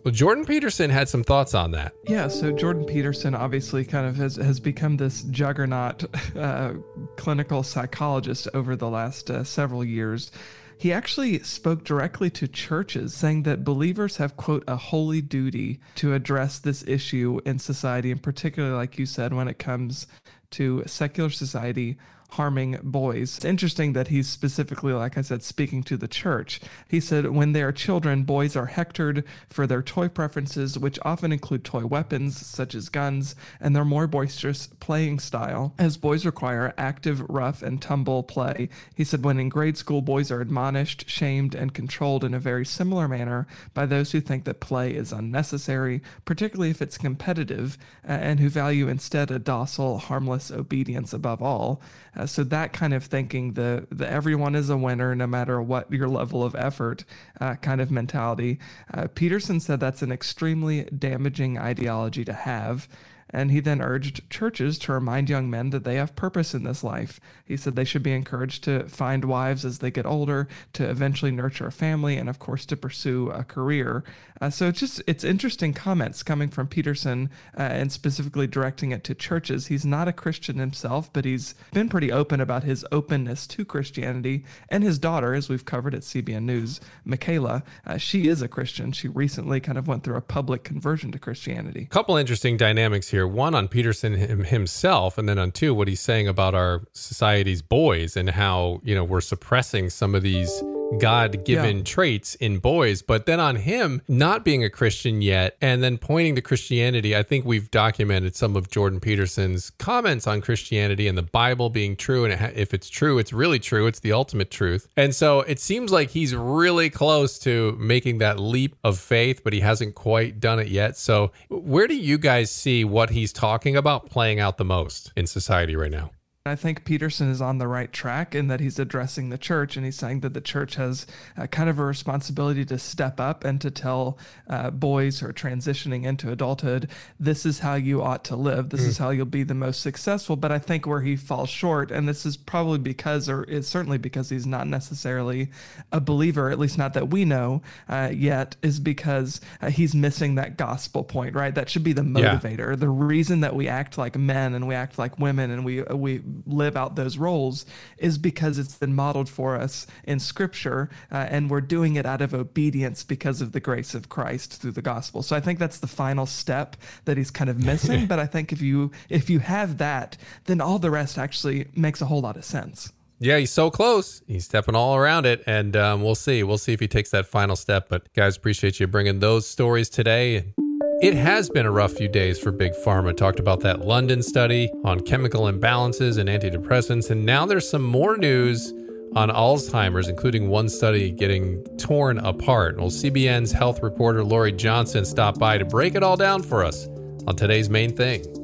Well, 0.04 0.14
Jordan 0.14 0.46
Peterson 0.46 0.90
had 0.90 1.08
some 1.08 1.24
thoughts 1.24 1.54
on 1.54 1.72
that. 1.72 1.94
Yeah, 2.08 2.28
so 2.28 2.52
Jordan 2.52 2.84
Peterson 2.84 3.34
obviously 3.34 3.86
kind 3.86 4.06
of 4.06 4.18
has, 4.18 4.36
has 4.36 4.60
become 4.60 4.98
this 4.98 5.24
juggernaut 5.24 6.04
uh, 6.38 6.74
clinical 7.16 7.64
psychologist 7.64 8.50
over 8.54 8.76
the 8.76 8.90
last 8.90 9.30
uh, 9.30 9.46
several 9.46 9.84
years. 9.86 10.32
He 10.78 10.92
actually 10.92 11.40
spoke 11.44 11.84
directly 11.84 12.30
to 12.32 12.48
churches, 12.48 13.14
saying 13.14 13.44
that 13.44 13.64
believers 13.64 14.18
have, 14.18 14.38
quote, 14.38 14.64
a 14.68 14.76
holy 14.76 15.22
duty 15.22 15.80
to 15.96 16.14
address 16.14 16.60
this 16.60 16.84
issue 16.88 17.40
in 17.46 17.60
society, 17.60 18.12
and 18.12 18.22
particularly, 18.22 18.76
like 18.76 18.98
you 18.98 19.06
said, 19.06 19.34
when 19.34 19.48
it 19.48 19.60
comes 19.60 20.08
to 20.52 20.84
secular 20.86 21.30
society 21.30 21.98
harming 22.34 22.80
boys. 22.84 23.38
It's 23.38 23.46
interesting 23.46 23.94
that 23.94 24.08
he's 24.08 24.28
specifically, 24.28 24.94
like 24.94 25.18
I 25.18 25.22
said, 25.22 25.44
speaking 25.44 25.84
to 25.84 25.98
the 25.98 26.08
church. 26.08 26.60
He 26.88 27.00
said, 27.00 27.30
when 27.32 27.54
they 27.54 27.62
are 27.62 27.72
children, 27.72 28.24
boys 28.24 28.56
are 28.56 28.68
hectored 28.68 29.24
for 29.50 29.68
their 29.68 29.82
toy 29.82 30.08
preferences, 30.08 30.78
which 30.78 31.00
often 31.04 31.32
include 31.32 31.64
toy 31.64 31.86
weapons 31.86 32.44
such 32.46 32.76
as 32.76 32.90
guns, 32.90 33.36
and 33.60 33.76
their 33.76 33.86
more 33.86 34.08
boisterous 34.08 34.68
playing 34.80 35.20
style, 35.20 35.74
as 35.78 35.98
boys 35.98 36.26
require 36.26 36.74
active, 36.78 37.22
rough, 37.30 37.62
and 37.62 37.82
tumble 37.82 38.24
play. 38.24 38.70
He 38.96 39.04
said, 39.04 39.24
when 39.24 39.40
in 39.40 39.50
grade 39.50 39.78
school, 39.78 40.02
boys 40.02 40.32
are 40.32 40.42
admonished, 40.42 41.10
shamed, 41.10 41.56
and 41.56 41.74
controlled 41.74 42.24
in 42.24 42.34
a 42.34 42.40
very 42.40 42.66
similar 42.66 43.08
manner 43.08 43.48
by 43.74 43.86
those 43.86 44.12
who 44.12 44.22
think 44.22 44.46
that 44.46 44.60
play 44.60 44.92
is 44.92 45.12
unnecessary, 45.12 46.02
particularly 46.26 46.72
if 46.72 46.82
it's 46.82 46.98
competitive, 46.98 47.78
and 48.04 48.40
who 48.40 48.50
value 48.50 48.88
instead 48.88 49.32
a 49.32 49.40
docile, 49.40 49.98
harmless 50.00 50.52
obedience 50.52 51.14
above 51.14 51.42
all. 51.42 51.82
Uh, 52.16 52.23
so 52.26 52.44
that 52.46 52.74
kind 52.74 52.94
of 52.94 53.04
thinking, 53.04 53.54
the 53.54 53.88
the 53.92 54.10
everyone 54.10 54.56
is 54.56 54.70
a 54.70 54.78
winner 54.78 55.16
no 55.16 55.28
matter 55.28 55.62
what 55.62 55.92
your 55.92 56.08
level 56.08 56.44
of 56.44 56.56
effort, 56.56 57.06
uh, 57.42 57.56
kind 57.56 57.82
of 57.82 57.92
mentality. 57.92 58.60
Uh, 58.94 59.08
Peterson 59.14 59.60
said 59.60 59.80
that's 59.80 60.02
an 60.02 60.12
extremely 60.12 60.84
damaging 60.84 61.58
ideology 61.58 62.26
to 62.26 62.34
have. 62.34 62.88
And 63.34 63.52
he 63.52 63.60
then 63.60 63.82
urged 63.82 64.30
churches 64.30 64.78
to 64.80 64.94
remind 64.94 65.30
young 65.30 65.50
men 65.50 65.72
that 65.72 65.84
they 65.84 65.96
have 65.96 66.16
purpose 66.16 66.54
in 66.54 66.64
this 66.64 66.84
life. 66.84 67.20
He 67.44 67.58
said 67.58 67.76
they 67.76 67.84
should 67.84 68.04
be 68.04 68.14
encouraged 68.14 68.64
to 68.66 68.88
find 68.88 69.26
wives 69.26 69.66
as 69.66 69.80
they 69.80 69.92
get 69.92 70.06
older, 70.06 70.48
to 70.74 70.90
eventually 70.90 71.32
nurture 71.32 71.68
a 71.68 71.72
family, 71.72 72.16
and 72.18 72.30
of 72.30 72.40
course 72.40 72.66
to 72.68 72.78
pursue 72.78 73.30
a 73.32 73.44
career. 73.44 74.04
Uh, 74.40 74.50
so 74.50 74.68
it's 74.68 74.80
just 74.80 75.02
it's 75.08 75.24
interesting 75.24 75.74
comments 75.74 76.22
coming 76.22 76.50
from 76.50 76.68
Peterson, 76.68 77.30
uh, 77.58 77.62
and 77.62 77.92
specifically 77.92 78.46
directing 78.46 78.92
it 78.92 79.04
to 79.06 79.16
churches. 79.16 79.68
He's 79.68 79.86
not 79.86 80.08
a 80.08 80.14
Christian 80.14 80.58
himself, 80.58 81.12
but 81.12 81.26
he's 81.26 81.56
been 81.72 81.90
pretty 81.90 82.12
open 82.12 82.42
about 82.42 82.64
his 82.64 82.86
openness 82.92 83.48
to 83.48 83.66
Christianity. 83.66 84.46
And 84.70 84.84
his 84.84 85.00
daughter, 85.00 85.34
as 85.34 85.50
we've 85.50 85.66
covered 85.66 85.96
at 85.96 86.02
CBN 86.02 86.44
News, 86.44 86.82
Mikhaila, 87.08 87.64
uh, 87.86 87.98
she 87.98 88.28
is 88.28 88.42
a 88.42 88.48
Christian. 88.48 88.92
She 88.92 89.08
recently 89.08 89.60
kind 89.60 89.78
of 89.78 89.88
went 89.88 90.04
through 90.04 90.18
a 90.18 90.22
public 90.22 90.64
conversion 90.64 91.12
to 91.14 91.20
Christianity. 91.20 91.86
couple 91.86 92.18
interesting 92.18 92.58
dynamics 92.58 93.10
here. 93.10 93.23
One 93.28 93.56
on 93.56 93.68
Peterson 93.68 94.14
him, 94.14 94.44
himself, 94.44 95.18
and 95.18 95.28
then 95.28 95.40
on 95.40 95.52
two, 95.52 95.74
what 95.74 95.88
he's 95.88 96.02
saying 96.02 96.28
about 96.28 96.56
our 96.56 96.82
society's 96.94 97.62
boys 97.62 98.16
and 98.18 98.30
how 98.30 98.82
you 98.84 98.96
know 98.96 99.04
we're 99.04 99.22
suppressing 99.22 99.90
some 99.90 100.16
of 100.16 100.24
these 100.24 100.64
God-given 101.00 101.78
Yeah. 101.78 101.84
traits 101.84 102.36
in 102.36 102.60
boys. 102.60 103.02
But 103.02 103.26
then 103.26 103.40
on 103.40 103.58
him 103.58 104.02
not 104.08 104.44
being 104.46 104.64
a 104.64 104.70
Christian 104.70 105.22
yet, 105.22 105.56
and 105.62 105.84
then 105.84 105.98
pointing 105.98 106.36
to 106.36 106.42
Christianity. 106.42 107.16
I 107.16 107.24
think 107.24 107.46
we've 107.46 107.70
documented 107.72 108.36
some 108.36 108.56
of 108.56 108.70
Jordan 108.70 109.00
Peterson's 109.00 109.70
comments 109.72 110.28
on 110.28 110.42
Christianity 110.42 111.08
and 111.08 111.18
the 111.18 111.24
Bible 111.24 111.70
being 111.70 111.96
true. 111.96 112.26
And 112.26 112.58
if 112.58 112.74
it's 112.74 112.90
true, 112.90 113.18
it's 113.18 113.34
really 113.34 113.60
true. 113.60 113.88
It's 113.88 114.00
the 114.00 114.12
ultimate 114.12 114.52
truth. 114.52 114.88
And 114.96 115.14
so 115.14 115.42
it 115.42 115.60
seems 115.60 115.92
like 115.92 116.12
he's 116.12 116.36
really 116.36 116.90
close 116.90 117.38
to 117.40 117.78
making 117.80 118.20
that 118.20 118.40
leap 118.40 118.76
of 118.84 119.00
faith, 119.00 119.44
but 119.44 119.54
he 119.54 119.60
hasn't 119.60 119.96
quite 119.96 120.40
done 120.40 120.60
it 120.60 120.68
yet. 120.68 120.98
So 120.98 121.32
where 121.50 121.88
do 121.88 121.96
you 121.96 122.18
guys 122.18 122.52
see 122.52 122.84
what 122.84 123.12
he's 123.12 123.34
talking 123.34 123.76
about 123.76 124.10
playing 124.10 124.40
out 124.40 124.58
the 124.58 124.66
most 124.66 125.12
in 125.16 125.28
society 125.28 125.76
right 125.76 125.92
now? 125.92 126.12
I 126.46 126.58
think 126.58 126.84
Peterson 126.84 127.32
is 127.32 127.42
on 127.42 127.58
the 127.58 127.70
right 127.70 127.90
track 127.94 128.36
in 128.36 128.50
that 128.50 128.60
he's 128.60 128.78
addressing 128.78 129.30
the 129.30 129.38
church 129.38 129.78
and 129.78 129.86
he's 129.86 129.96
saying 129.96 130.20
that 130.20 130.34
the 130.34 130.42
church 130.42 130.76
has 130.76 131.08
uh, 131.38 131.48
kind 131.48 131.70
of 131.70 131.80
a 131.80 131.86
responsibility 131.86 132.66
to 132.66 132.78
step 132.78 133.18
up 133.18 133.46
and 133.46 133.62
to 133.62 133.72
tell 133.72 134.18
uh, 134.50 134.70
boys 134.70 135.20
who 135.20 135.28
are 135.28 135.32
transitioning 135.32 136.04
into 136.04 136.34
adulthood, 136.34 136.90
this 137.18 137.46
is 137.46 137.60
how 137.60 137.76
you 137.76 138.02
ought 138.02 138.26
to 138.26 138.36
live. 138.36 138.72
This 138.72 138.82
mm. 138.82 138.88
is 138.88 138.98
how 138.98 139.12
you'll 139.12 139.26
be 139.26 139.44
the 139.44 139.54
most 139.54 139.80
successful. 139.80 140.36
But 140.36 140.52
I 140.52 140.60
think 140.60 140.86
where 140.86 141.00
he 141.00 141.16
falls 141.16 141.50
short, 141.50 141.92
and 141.92 142.10
this 142.10 142.26
is 142.26 142.36
probably 142.36 142.80
because, 142.80 143.30
or 143.30 143.44
it's 143.44 143.70
certainly 143.70 143.98
because 143.98 144.28
he's 144.28 144.46
not 144.46 144.68
necessarily 144.68 145.50
a 145.94 146.02
believer, 146.02 146.50
at 146.50 146.60
least 146.60 146.78
not 146.78 146.94
that 146.96 147.08
we 147.08 147.24
know 147.24 147.62
uh, 147.88 148.10
yet, 148.14 148.58
is 148.62 148.82
because 148.82 149.40
uh, 149.62 149.70
he's 149.70 149.96
missing 149.96 150.36
that 150.36 150.58
gospel 150.58 151.06
point, 151.06 151.36
right? 151.36 151.56
That 151.56 151.70
should 151.70 151.86
be 151.86 151.94
the 151.94 152.02
motivator. 152.02 152.72
Yeah. 152.72 152.76
The 152.76 152.90
reason 152.90 153.40
that 153.40 153.56
we 153.56 153.70
act 153.70 153.98
like 153.98 154.18
men 154.18 154.56
and 154.56 154.68
we 154.68 154.76
act 154.76 154.98
like 154.98 155.18
women 155.18 155.50
and 155.50 155.64
we, 155.64 155.84
we, 155.84 156.22
live 156.46 156.76
out 156.76 156.96
those 156.96 157.18
roles 157.18 157.66
is 157.98 158.18
because 158.18 158.58
it's 158.58 158.76
been 158.76 158.96
modeled 158.96 159.30
for 159.30 159.56
us 159.56 159.88
in 160.04 160.20
scripture 160.20 160.90
uh, 161.12 161.28
and 161.30 161.50
we're 161.50 161.62
doing 161.62 161.96
it 161.96 162.06
out 162.06 162.22
of 162.22 162.34
obedience 162.34 163.04
because 163.04 163.42
of 163.42 163.52
the 163.52 163.60
grace 163.60 163.94
of 163.94 164.10
Christ 164.10 164.62
through 164.62 164.72
the 164.72 164.82
gospel. 164.82 165.24
So 165.24 165.36
I 165.36 165.40
think 165.40 165.60
that's 165.60 165.80
the 165.80 165.88
final 165.88 166.26
step 166.26 166.76
that 167.06 167.18
he's 167.18 167.32
kind 167.32 167.50
of 167.50 167.64
missing, 167.66 168.08
but 168.08 168.20
I 168.20 168.26
think 168.26 168.52
if 168.52 168.62
you 168.62 168.92
if 169.10 169.30
you 169.30 169.40
have 169.40 169.78
that, 169.78 170.18
then 170.46 170.62
all 170.62 170.80
the 170.80 170.92
rest 170.92 171.18
actually 171.18 171.68
makes 171.76 172.02
a 172.02 172.06
whole 172.06 172.22
lot 172.22 172.38
of 172.38 172.46
sense. 172.46 172.92
Yeah, 173.20 173.38
he's 173.38 173.52
so 173.52 173.72
close. 173.72 174.22
He's 174.28 174.44
stepping 174.44 174.76
all 174.76 174.96
around 174.98 175.26
it, 175.26 175.44
and 175.48 175.78
um, 175.78 176.04
we'll 176.04 176.16
see. 176.16 176.44
We'll 176.44 176.58
see 176.58 176.74
if 176.74 176.82
he 176.82 176.90
takes 176.90 177.12
that 177.12 177.26
final 177.26 177.56
step. 177.56 177.88
But 177.88 178.12
guys, 178.14 178.36
appreciate 178.36 178.82
you 178.82 178.88
bringing 178.88 179.20
those 179.20 179.48
stories 179.48 179.90
today. 179.90 180.54
It 181.02 181.16
has 181.16 181.50
been 181.50 181.66
a 181.66 181.72
rough 181.72 181.94
few 181.94 182.08
days 182.08 182.40
for 182.40 182.52
Big 182.52 182.74
Pharma. 182.86 183.16
Talked 183.16 183.40
about 183.40 183.60
that 183.62 183.86
London 183.86 184.22
study 184.24 184.72
on 184.86 185.00
chemical 185.02 185.44
imbalances 185.44 186.18
and 186.18 186.30
antidepressants, 186.30 187.10
and 187.10 187.26
now 187.26 187.46
there's 187.46 187.70
some 187.70 187.82
more 187.82 188.18
news 188.18 188.74
on 189.16 189.30
Alzheimer's, 189.30 190.08
including 190.08 190.50
one 190.50 190.70
study 190.70 191.12
getting 191.12 191.64
torn 191.78 192.20
apart. 192.20 192.78
Well, 192.78 192.90
CBN's 192.90 193.52
health 193.52 193.82
reporter 193.84 194.24
Lorie 194.24 194.52
Johnson 194.52 195.06
stopped 195.06 195.40
by 195.40 195.58
to 195.58 195.66
break 195.66 195.96
it 195.96 196.04
all 196.04 196.18
down 196.18 196.44
for 196.44 196.64
us 196.64 196.88
on 197.28 197.36
today's 197.36 197.70
main 197.70 197.96
thing. 197.96 198.43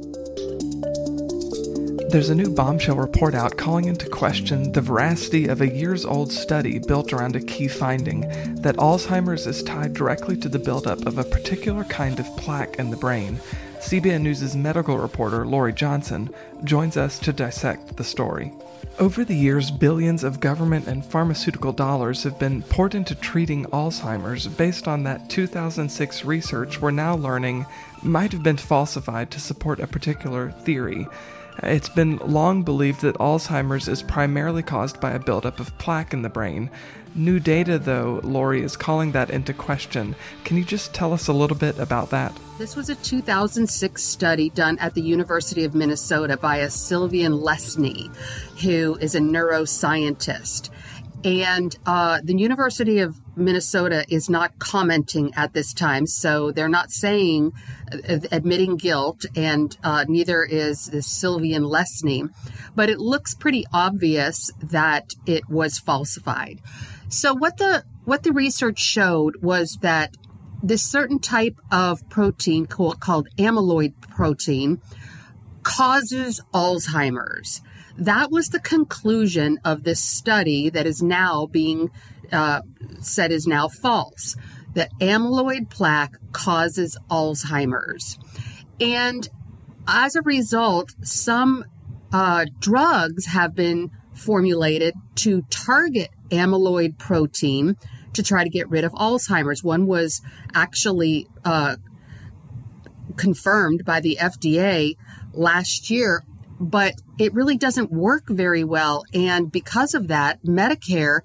There's 2.09 2.31
a 2.31 2.35
new 2.35 2.49
bombshell 2.49 2.95
report 2.95 3.35
out 3.35 3.55
calling 3.55 3.85
into 3.85 4.09
question 4.09 4.71
the 4.71 4.81
veracity 4.81 5.47
of 5.47 5.61
a 5.61 5.69
years 5.69 6.05
old 6.05 6.31
study 6.31 6.79
built 6.79 7.13
around 7.13 7.35
a 7.35 7.39
key 7.39 7.67
finding 7.67 8.21
that 8.63 8.77
Alzheimer's 8.77 9.45
is 9.45 9.61
tied 9.61 9.93
directly 9.93 10.35
to 10.37 10.49
the 10.49 10.57
buildup 10.57 11.05
of 11.05 11.19
a 11.19 11.23
particular 11.23 11.83
kind 11.83 12.19
of 12.19 12.25
plaque 12.35 12.77
in 12.79 12.89
the 12.89 12.97
brain. 12.97 13.39
CBN 13.81 14.21
News' 14.21 14.55
medical 14.55 14.97
reporter 14.97 15.45
Lorie 15.45 15.71
Johnson 15.71 16.33
joins 16.63 16.97
us 16.97 17.19
to 17.19 17.31
dissect 17.31 17.95
the 17.95 18.03
story. 18.03 18.51
Over 18.97 19.23
the 19.23 19.35
years, 19.35 19.69
billions 19.69 20.23
of 20.23 20.39
government 20.39 20.87
and 20.87 21.05
pharmaceutical 21.05 21.73
dollars 21.73 22.23
have 22.23 22.39
been 22.39 22.63
poured 22.63 22.95
into 22.95 23.13
treating 23.13 23.65
Alzheimer's 23.67 24.47
based 24.47 24.87
on 24.87 25.03
that 25.03 25.29
2006 25.29 26.25
research 26.25 26.81
we're 26.81 26.89
now 26.89 27.15
learning 27.15 27.67
might 28.01 28.31
have 28.31 28.41
been 28.41 28.57
falsified 28.57 29.29
to 29.29 29.39
support 29.39 29.79
a 29.79 29.85
particular 29.85 30.49
theory. 30.49 31.05
It's 31.63 31.89
been 31.89 32.17
long 32.17 32.63
believed 32.63 33.01
that 33.01 33.17
Alzheimer's 33.17 33.87
is 33.87 34.01
primarily 34.01 34.63
caused 34.63 34.99
by 34.99 35.11
a 35.11 35.19
buildup 35.19 35.59
of 35.59 35.77
plaque 35.77 36.13
in 36.13 36.21
the 36.21 36.29
brain. 36.29 36.69
New 37.15 37.39
data, 37.39 37.79
though, 37.79 38.21
Lorie 38.23 38.61
is 38.61 38.77
calling 38.77 39.11
that 39.11 39.29
into 39.29 39.53
question. 39.53 40.15
Can 40.43 40.57
you 40.57 40.63
just 40.63 40.93
tell 40.93 41.11
us 41.11 41.27
a 41.27 41.33
little 41.33 41.57
bit 41.57 41.77
about 41.79 42.11
that? 42.11 42.37
This 42.57 42.75
was 42.75 42.89
a 42.89 42.95
2006 42.95 44.03
study 44.03 44.49
done 44.51 44.77
at 44.79 44.93
the 44.93 45.01
University 45.01 45.63
of 45.63 45.73
Minnesota 45.73 46.37
by 46.37 46.57
a 46.57 46.69
Sylvain 46.69 47.31
Lesné, 47.31 48.15
who 48.61 48.95
is 48.97 49.15
a 49.15 49.19
neuroscientist. 49.19 50.69
And 51.23 51.75
uh, 51.85 52.21
the 52.23 52.35
University 52.35 52.99
of 52.99 53.19
Minnesota 53.39 54.05
is 54.10 54.29
not 54.29 54.60
commenting 54.60 55.34
at 55.36 55.53
this 55.53 55.74
time, 55.74 56.05
so 56.05 56.51
they're 56.51 56.69
not 56.69 56.91
saying 56.91 57.53
uh, 57.91 58.19
admitting 58.31 58.75
guilt, 58.75 59.25
and 59.36 59.75
uh, 59.84 60.05
neither 60.08 60.43
is 60.43 60.88
the 60.88 61.01
Sylvain 61.01 61.63
Lesné. 61.63 62.29
But 62.75 62.89
it 62.89 63.00
looks 63.00 63.34
pretty 63.34 63.65
obvious 63.74 64.51
that 64.62 65.13
it 65.25 65.50
was 65.50 65.79
falsified. 65.79 66.60
So 67.08 67.34
what 67.34 67.58
the 67.58 67.84
what 68.05 68.24
the 68.24 68.34
research 68.34 68.79
showed 68.79 69.41
was 69.41 69.77
that 69.81 70.15
this 70.62 70.84
certain 70.84 71.19
type 71.19 71.55
of 71.72 72.08
protein 72.10 72.65
called, 72.65 73.00
called 73.00 73.29
amyloid 73.38 73.93
protein 74.01 74.81
causes 75.63 76.41
Alzheimer's. 76.53 77.62
That 78.00 78.32
was 78.32 78.50
the 78.50 78.62
conclusion 78.62 79.60
of 79.65 79.84
this 79.84 80.01
study 80.01 80.70
that 80.70 80.88
is 80.88 81.01
now 81.01 81.48
being 81.48 81.91
uh, 82.32 82.62
said 83.01 83.32
is 83.32 83.46
now 83.46 83.68
false. 83.68 84.38
That 84.74 84.89
amyloid 85.01 85.70
plaque 85.70 86.15
causes 86.32 86.98
Alzheimer's. 87.10 88.18
And 88.79 89.27
as 89.86 90.15
a 90.15 90.22
result, 90.22 90.96
some 91.03 91.65
uh, 92.13 92.46
drugs 92.60 93.25
have 93.27 93.53
been 93.53 93.91
formulated 94.13 94.94
to 95.15 95.41
target 95.50 96.10
amyloid 96.29 96.98
protein 96.98 97.75
to 98.13 98.24
try 98.24 98.46
to 98.46 98.50
get 98.50 98.70
rid 98.70 98.86
of 98.86 98.94
Alzheimer's. 98.94 99.62
One 99.62 99.88
was 99.88 100.22
actually 100.53 101.27
uh, 101.44 101.75
confirmed 103.18 103.84
by 103.84 104.00
the 104.00 104.18
FDA 104.22 104.96
last 105.34 105.89
year 105.89 106.24
but 106.59 106.93
it 107.17 107.33
really 107.33 107.57
doesn't 107.57 107.91
work 107.91 108.27
very 108.27 108.63
well. 108.63 109.03
And 109.13 109.51
because 109.51 109.93
of 109.93 110.09
that, 110.09 110.43
Medicare 110.43 111.21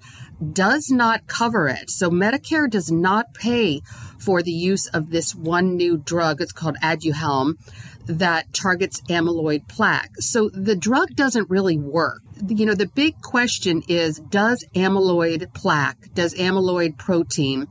does 0.53 0.89
not 0.89 1.27
cover 1.27 1.67
it. 1.67 1.89
So 1.89 2.09
Medicare 2.09 2.69
does 2.69 2.91
not 2.91 3.33
pay 3.33 3.81
for 4.19 4.41
the 4.41 4.51
use 4.51 4.87
of 4.87 5.09
this 5.09 5.35
one 5.35 5.75
new 5.75 5.97
drug. 5.97 6.41
It's 6.41 6.51
called 6.51 6.77
Aduhelm 6.81 7.55
that 8.07 8.53
targets 8.53 9.01
amyloid 9.09 9.67
plaque. 9.67 10.11
So 10.19 10.49
the 10.53 10.75
drug 10.75 11.15
doesn't 11.15 11.49
really 11.49 11.77
work. 11.77 12.21
You 12.47 12.65
know, 12.65 12.75
the 12.75 12.87
big 12.87 13.21
question 13.21 13.83
is, 13.87 14.19
does 14.19 14.65
amyloid 14.75 15.53
plaque, 15.53 16.13
does 16.13 16.35
amyloid 16.35 16.97
protein 16.97 17.67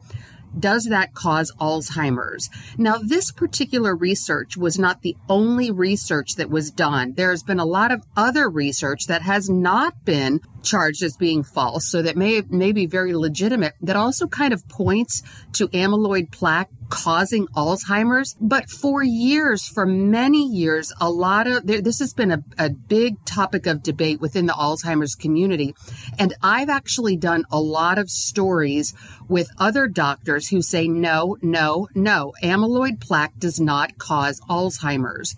does 0.59 0.87
that 0.87 1.15
cause 1.15 1.53
Alzheimer's? 1.61 2.51
Now, 2.79 2.97
this 2.99 3.31
particular 3.31 3.95
research 3.95 4.57
was 4.57 4.79
not 4.79 5.03
the 5.03 5.17
only 5.29 5.71
research 5.71 6.37
that 6.37 6.51
was 6.51 6.71
done. 6.71 7.15
There 7.15 7.31
has 7.31 7.43
been 7.43 7.61
a 7.61 7.65
lot 7.65 7.91
of 7.91 8.05
other 8.17 8.49
research 8.49 9.07
that 9.07 9.23
has 9.23 9.49
not 9.49 10.05
been 10.05 10.41
charged 10.65 11.03
as 11.03 11.17
being 11.17 11.45
false, 11.45 11.89
so 11.91 12.03
that 12.03 12.17
may, 12.17 12.43
may 12.49 12.73
be 12.73 12.87
very 12.87 13.15
legitimate, 13.15 13.75
that 13.81 13.97
also 13.97 14.27
kind 14.27 14.53
of 14.53 14.67
points 14.69 15.23
to 15.53 15.69
amyloid 15.69 16.33
plaque 16.33 16.71
causing 16.89 17.47
Alzheimer's. 17.49 18.37
But 18.41 18.69
for 18.69 19.03
years, 19.03 19.67
for 19.67 19.87
many 19.87 20.47
years, 20.47 20.93
a 21.01 21.11
lot 21.11 21.47
of 21.47 21.67
this 21.67 21.99
has 21.99 22.13
been 22.13 22.31
a, 22.31 22.43
a 22.59 22.71
big 22.71 23.25
topic 23.25 23.67
of 23.67 23.83
debate 23.83 24.21
within 24.21 24.47
the 24.47 24.53
Alzheimer's 24.53 25.15
community. 25.15 25.75
And 26.19 26.35
I've 26.43 26.69
actually 26.69 27.17
done 27.17 27.45
a 27.51 27.61
lot 27.61 27.99
of 27.99 28.11
stories 28.11 28.95
with 29.29 29.51
other 29.59 29.89
doctors 29.89 30.49
who 30.49 30.63
say, 30.63 30.89
no, 30.89 31.37
no, 31.43 31.89
no, 31.95 32.33
amyloid 32.43 33.01
plaque 33.01 33.39
does 33.39 33.61
not 33.61 33.99
cause 33.99 34.41
Alzheimer's. 34.49 35.37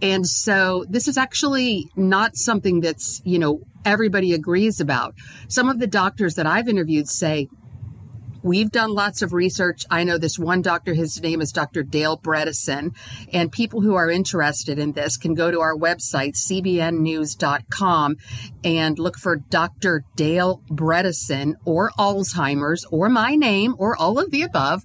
And 0.00 0.26
so 0.26 0.84
this 0.88 1.06
is 1.06 1.16
actually 1.16 1.88
not 1.94 2.36
something 2.36 2.80
that's, 2.80 3.22
you 3.24 3.38
know, 3.38 3.60
everybody 3.84 4.32
agrees 4.32 4.80
about. 4.80 5.14
Some 5.48 5.68
of 5.68 5.78
the 5.78 5.86
doctors 5.86 6.34
that 6.34 6.46
I've 6.46 6.68
interviewed 6.68 7.08
say, 7.08 7.48
We've 8.44 8.72
done 8.72 8.92
lots 8.92 9.22
of 9.22 9.32
research. 9.32 9.84
I 9.88 10.02
know 10.02 10.18
this 10.18 10.36
one 10.36 10.62
doctor, 10.62 10.94
his 10.94 11.22
name 11.22 11.40
is 11.40 11.52
Dr. 11.52 11.84
Dale 11.84 12.18
Bredesen, 12.18 12.92
and 13.32 13.52
people 13.52 13.82
who 13.82 13.94
are 13.94 14.10
interested 14.10 14.80
in 14.80 14.92
this 14.92 15.16
can 15.16 15.34
go 15.34 15.52
to 15.52 15.60
our 15.60 15.76
website, 15.76 16.34
cbnnews.com, 16.34 18.16
and 18.64 18.98
look 18.98 19.16
for 19.16 19.36
Dr. 19.36 20.04
Dale 20.16 20.60
Bredesen 20.68 21.54
or 21.64 21.92
Alzheimer's 21.96 22.84
or 22.90 23.08
my 23.08 23.36
name 23.36 23.76
or 23.78 23.96
all 23.96 24.18
of 24.18 24.32
the 24.32 24.42
above. 24.42 24.82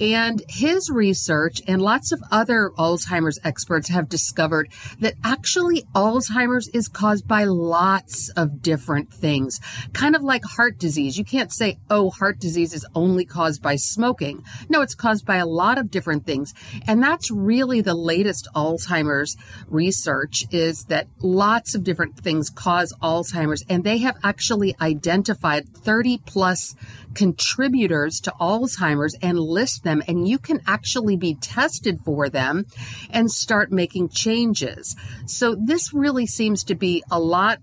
And 0.00 0.42
his 0.48 0.88
research 0.88 1.60
and 1.66 1.82
lots 1.82 2.12
of 2.12 2.22
other 2.30 2.70
Alzheimer's 2.78 3.40
experts 3.42 3.88
have 3.88 4.08
discovered 4.08 4.68
that 5.00 5.14
actually 5.24 5.82
Alzheimer's 5.94 6.68
is 6.68 6.86
caused 6.86 7.26
by 7.26 7.44
lots 7.44 8.30
of 8.36 8.62
different 8.62 9.12
things, 9.12 9.60
kind 9.92 10.14
of 10.14 10.22
like 10.22 10.44
heart 10.44 10.78
disease. 10.78 11.18
You 11.18 11.24
can't 11.24 11.52
say, 11.52 11.78
oh, 11.90 12.10
heart 12.10 12.38
disease 12.38 12.74
is 12.74 12.86
only 12.94 13.24
caused 13.24 13.62
by 13.62 13.76
smoking. 13.76 14.44
No, 14.68 14.82
it's 14.82 14.94
caused 14.94 15.26
by 15.26 15.36
a 15.36 15.46
lot 15.46 15.78
of 15.78 15.90
different 15.90 16.26
things. 16.26 16.54
And 16.86 17.02
that's 17.02 17.30
really 17.30 17.80
the 17.80 17.94
latest 17.94 18.48
Alzheimer's 18.54 19.36
research 19.68 20.44
is 20.50 20.84
that 20.84 21.06
lots 21.20 21.74
of 21.74 21.84
different 21.84 22.16
things 22.18 22.50
cause 22.50 22.94
Alzheimer's 23.02 23.64
and 23.68 23.84
they 23.84 23.98
have 23.98 24.16
actually 24.22 24.74
identified 24.80 25.68
30 25.68 26.18
plus 26.26 26.74
contributors 27.14 28.20
to 28.20 28.32
Alzheimer's 28.40 29.16
and 29.22 29.38
list 29.38 29.84
them 29.84 30.02
and 30.08 30.26
you 30.26 30.38
can 30.38 30.60
actually 30.66 31.16
be 31.16 31.34
tested 31.34 32.00
for 32.04 32.28
them 32.28 32.66
and 33.10 33.30
start 33.30 33.70
making 33.70 34.08
changes. 34.08 34.96
So 35.26 35.54
this 35.54 35.92
really 35.92 36.26
seems 36.26 36.64
to 36.64 36.74
be 36.74 37.02
a 37.10 37.18
lot 37.18 37.58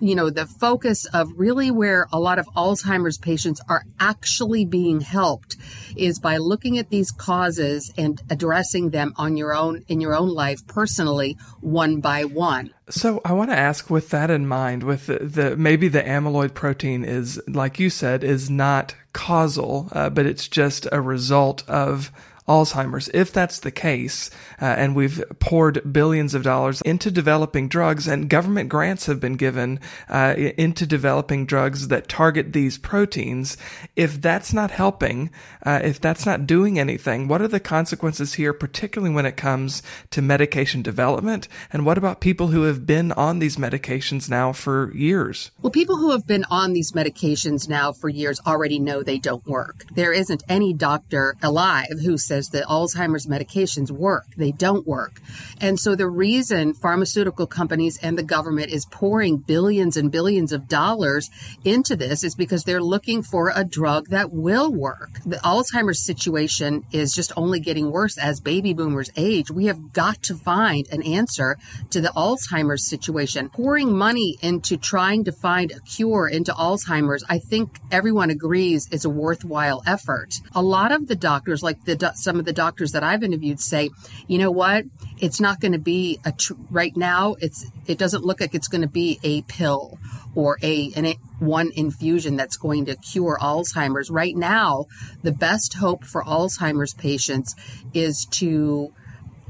you 0.00 0.14
know, 0.14 0.30
the 0.30 0.46
focus 0.46 1.06
of 1.06 1.30
really 1.36 1.70
where 1.70 2.06
a 2.12 2.18
lot 2.18 2.38
of 2.38 2.46
Alzheimer's 2.56 3.18
patients 3.18 3.60
are 3.68 3.84
actually 4.00 4.64
being 4.64 5.00
helped 5.00 5.56
is 5.96 6.18
by 6.18 6.38
looking 6.38 6.78
at 6.78 6.90
these 6.90 7.10
causes 7.10 7.92
and 7.96 8.20
addressing 8.28 8.90
them 8.90 9.14
on 9.16 9.36
your 9.36 9.54
own, 9.54 9.84
in 9.88 10.00
your 10.00 10.14
own 10.14 10.28
life 10.28 10.66
personally, 10.66 11.36
one 11.60 12.00
by 12.00 12.24
one. 12.24 12.72
So 12.88 13.20
I 13.24 13.32
want 13.32 13.50
to 13.50 13.56
ask 13.56 13.90
with 13.90 14.10
that 14.10 14.30
in 14.30 14.46
mind, 14.46 14.82
with 14.82 15.06
the, 15.06 15.18
the 15.18 15.56
maybe 15.56 15.88
the 15.88 16.02
amyloid 16.02 16.54
protein 16.54 17.04
is, 17.04 17.40
like 17.48 17.78
you 17.78 17.90
said, 17.90 18.24
is 18.24 18.50
not 18.50 18.94
causal, 19.12 19.88
uh, 19.92 20.10
but 20.10 20.26
it's 20.26 20.48
just 20.48 20.86
a 20.92 21.00
result 21.00 21.68
of 21.68 22.12
Alzheimer's. 22.48 23.10
If 23.12 23.32
that's 23.32 23.60
the 23.60 23.70
case, 23.70 24.30
uh, 24.60 24.66
and 24.66 24.94
we've 24.94 25.22
poured 25.38 25.92
billions 25.92 26.34
of 26.34 26.42
dollars 26.42 26.80
into 26.82 27.10
developing 27.10 27.68
drugs, 27.68 28.06
and 28.06 28.30
government 28.30 28.68
grants 28.68 29.06
have 29.06 29.20
been 29.20 29.36
given 29.36 29.80
uh, 30.08 30.34
into 30.36 30.86
developing 30.86 31.46
drugs 31.46 31.88
that 31.88 32.08
target 32.08 32.52
these 32.52 32.78
proteins, 32.78 33.56
if 33.96 34.20
that's 34.20 34.52
not 34.52 34.70
helping, 34.70 35.30
uh, 35.64 35.80
if 35.82 36.00
that's 36.00 36.24
not 36.24 36.46
doing 36.46 36.78
anything, 36.78 37.26
what 37.26 37.42
are 37.42 37.48
the 37.48 37.60
consequences 37.60 38.34
here, 38.34 38.52
particularly 38.52 39.12
when 39.12 39.26
it 39.26 39.36
comes 39.36 39.82
to 40.10 40.22
medication 40.22 40.82
development? 40.82 41.48
And 41.72 41.84
what 41.84 41.98
about 41.98 42.20
people 42.20 42.48
who 42.48 42.62
have 42.62 42.86
been 42.86 43.12
on 43.12 43.40
these 43.40 43.56
medications 43.56 44.30
now 44.30 44.52
for 44.52 44.92
years? 44.94 45.50
Well, 45.62 45.70
people 45.70 45.96
who 45.96 46.12
have 46.12 46.26
been 46.26 46.44
on 46.44 46.72
these 46.72 46.92
medications 46.92 47.68
now 47.68 47.92
for 47.92 48.08
years 48.08 48.40
already 48.46 48.78
know 48.78 49.02
they 49.02 49.18
don't 49.18 49.46
work. 49.46 49.84
There 49.94 50.12
isn't 50.12 50.44
any 50.48 50.72
doctor 50.72 51.34
alive 51.42 51.86
who 52.04 52.16
says 52.18 52.35
says 52.36 52.48
that 52.50 52.66
Alzheimer's 52.66 53.26
medications 53.26 53.90
work. 53.90 54.26
They 54.36 54.52
don't 54.52 54.86
work. 54.86 55.20
And 55.60 55.80
so 55.80 55.94
the 55.94 56.08
reason 56.08 56.74
pharmaceutical 56.74 57.46
companies 57.46 57.98
and 58.02 58.18
the 58.18 58.22
government 58.22 58.70
is 58.70 58.84
pouring 58.84 59.38
billions 59.38 59.96
and 59.96 60.12
billions 60.12 60.52
of 60.52 60.68
dollars 60.68 61.30
into 61.64 61.96
this 61.96 62.22
is 62.24 62.34
because 62.34 62.64
they're 62.64 62.82
looking 62.82 63.22
for 63.22 63.52
a 63.54 63.64
drug 63.64 64.08
that 64.08 64.32
will 64.32 64.70
work. 64.72 65.10
The 65.24 65.36
Alzheimer's 65.36 66.04
situation 66.04 66.84
is 66.92 67.14
just 67.14 67.32
only 67.36 67.60
getting 67.60 67.90
worse 67.90 68.18
as 68.18 68.40
baby 68.40 68.74
boomers 68.74 69.10
age. 69.16 69.50
We 69.50 69.66
have 69.66 69.92
got 69.92 70.22
to 70.24 70.34
find 70.34 70.86
an 70.92 71.02
answer 71.02 71.56
to 71.90 72.00
the 72.00 72.12
Alzheimer's 72.14 72.86
situation. 72.86 73.48
Pouring 73.48 73.96
money 73.96 74.36
into 74.42 74.76
trying 74.76 75.24
to 75.24 75.32
find 75.32 75.72
a 75.72 75.80
cure 75.80 76.28
into 76.28 76.52
Alzheimer's, 76.52 77.24
I 77.28 77.38
think 77.38 77.78
everyone 77.90 78.30
agrees 78.30 78.88
is 78.90 79.04
a 79.04 79.10
worthwhile 79.10 79.82
effort. 79.86 80.34
A 80.54 80.62
lot 80.62 80.92
of 80.92 81.06
the 81.06 81.16
doctors, 81.16 81.62
like 81.62 81.84
the 81.84 81.96
some 82.26 82.40
of 82.40 82.44
the 82.44 82.52
doctors 82.52 82.90
that 82.92 83.04
I've 83.04 83.22
interviewed 83.22 83.60
say, 83.60 83.90
you 84.26 84.38
know 84.38 84.50
what? 84.50 84.84
It's 85.18 85.40
not 85.40 85.60
going 85.60 85.72
to 85.72 85.78
be 85.78 86.18
a 86.24 86.32
tr- 86.32 86.54
right 86.70 86.94
now. 86.96 87.36
It's 87.40 87.64
it 87.86 87.98
doesn't 87.98 88.24
look 88.24 88.40
like 88.40 88.54
it's 88.54 88.66
going 88.66 88.82
to 88.82 88.88
be 88.88 89.20
a 89.22 89.42
pill 89.42 89.96
or 90.34 90.58
a 90.60 90.92
an, 90.96 91.14
one 91.38 91.70
infusion 91.76 92.34
that's 92.36 92.56
going 92.56 92.86
to 92.86 92.96
cure 92.96 93.38
Alzheimer's. 93.40 94.10
Right 94.10 94.36
now, 94.36 94.86
the 95.22 95.30
best 95.30 95.74
hope 95.74 96.04
for 96.04 96.24
Alzheimer's 96.24 96.94
patients 96.94 97.54
is 97.94 98.26
to 98.32 98.92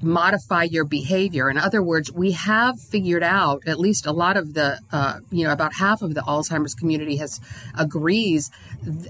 modify 0.02 0.64
your 0.64 0.84
behavior. 0.84 1.48
In 1.48 1.58
other 1.58 1.82
words, 1.82 2.12
we 2.12 2.32
have 2.32 2.80
figured 2.80 3.22
out 3.22 3.66
at 3.66 3.78
least 3.78 4.06
a 4.06 4.12
lot 4.12 4.36
of 4.36 4.54
the, 4.54 4.78
uh, 4.92 5.20
you 5.30 5.44
know, 5.44 5.52
about 5.52 5.74
half 5.74 6.02
of 6.02 6.14
the 6.14 6.20
Alzheimer's 6.20 6.74
community 6.74 7.16
has 7.16 7.40
agrees 7.78 8.50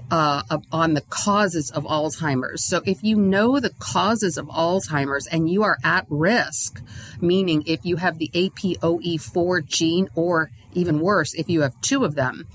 uh, 0.09 0.43
on 0.71 0.93
the 0.93 1.01
causes 1.01 1.71
of 1.71 1.83
Alzheimer's. 1.83 2.63
So 2.63 2.81
if 2.85 3.03
you 3.03 3.17
know 3.17 3.59
the 3.59 3.73
causes 3.79 4.37
of 4.37 4.47
Alzheimer's 4.47 5.27
and 5.27 5.49
you 5.49 5.63
are 5.63 5.77
at 5.83 6.05
risk, 6.09 6.81
meaning 7.19 7.63
if 7.65 7.85
you 7.85 7.97
have 7.97 8.17
the 8.17 8.29
APOE4 8.33 9.65
gene 9.65 10.09
or 10.15 10.51
even 10.73 10.99
worse, 10.99 11.33
if 11.33 11.49
you 11.49 11.61
have 11.61 11.79
two 11.81 12.05
of 12.05 12.15
them, 12.15 12.47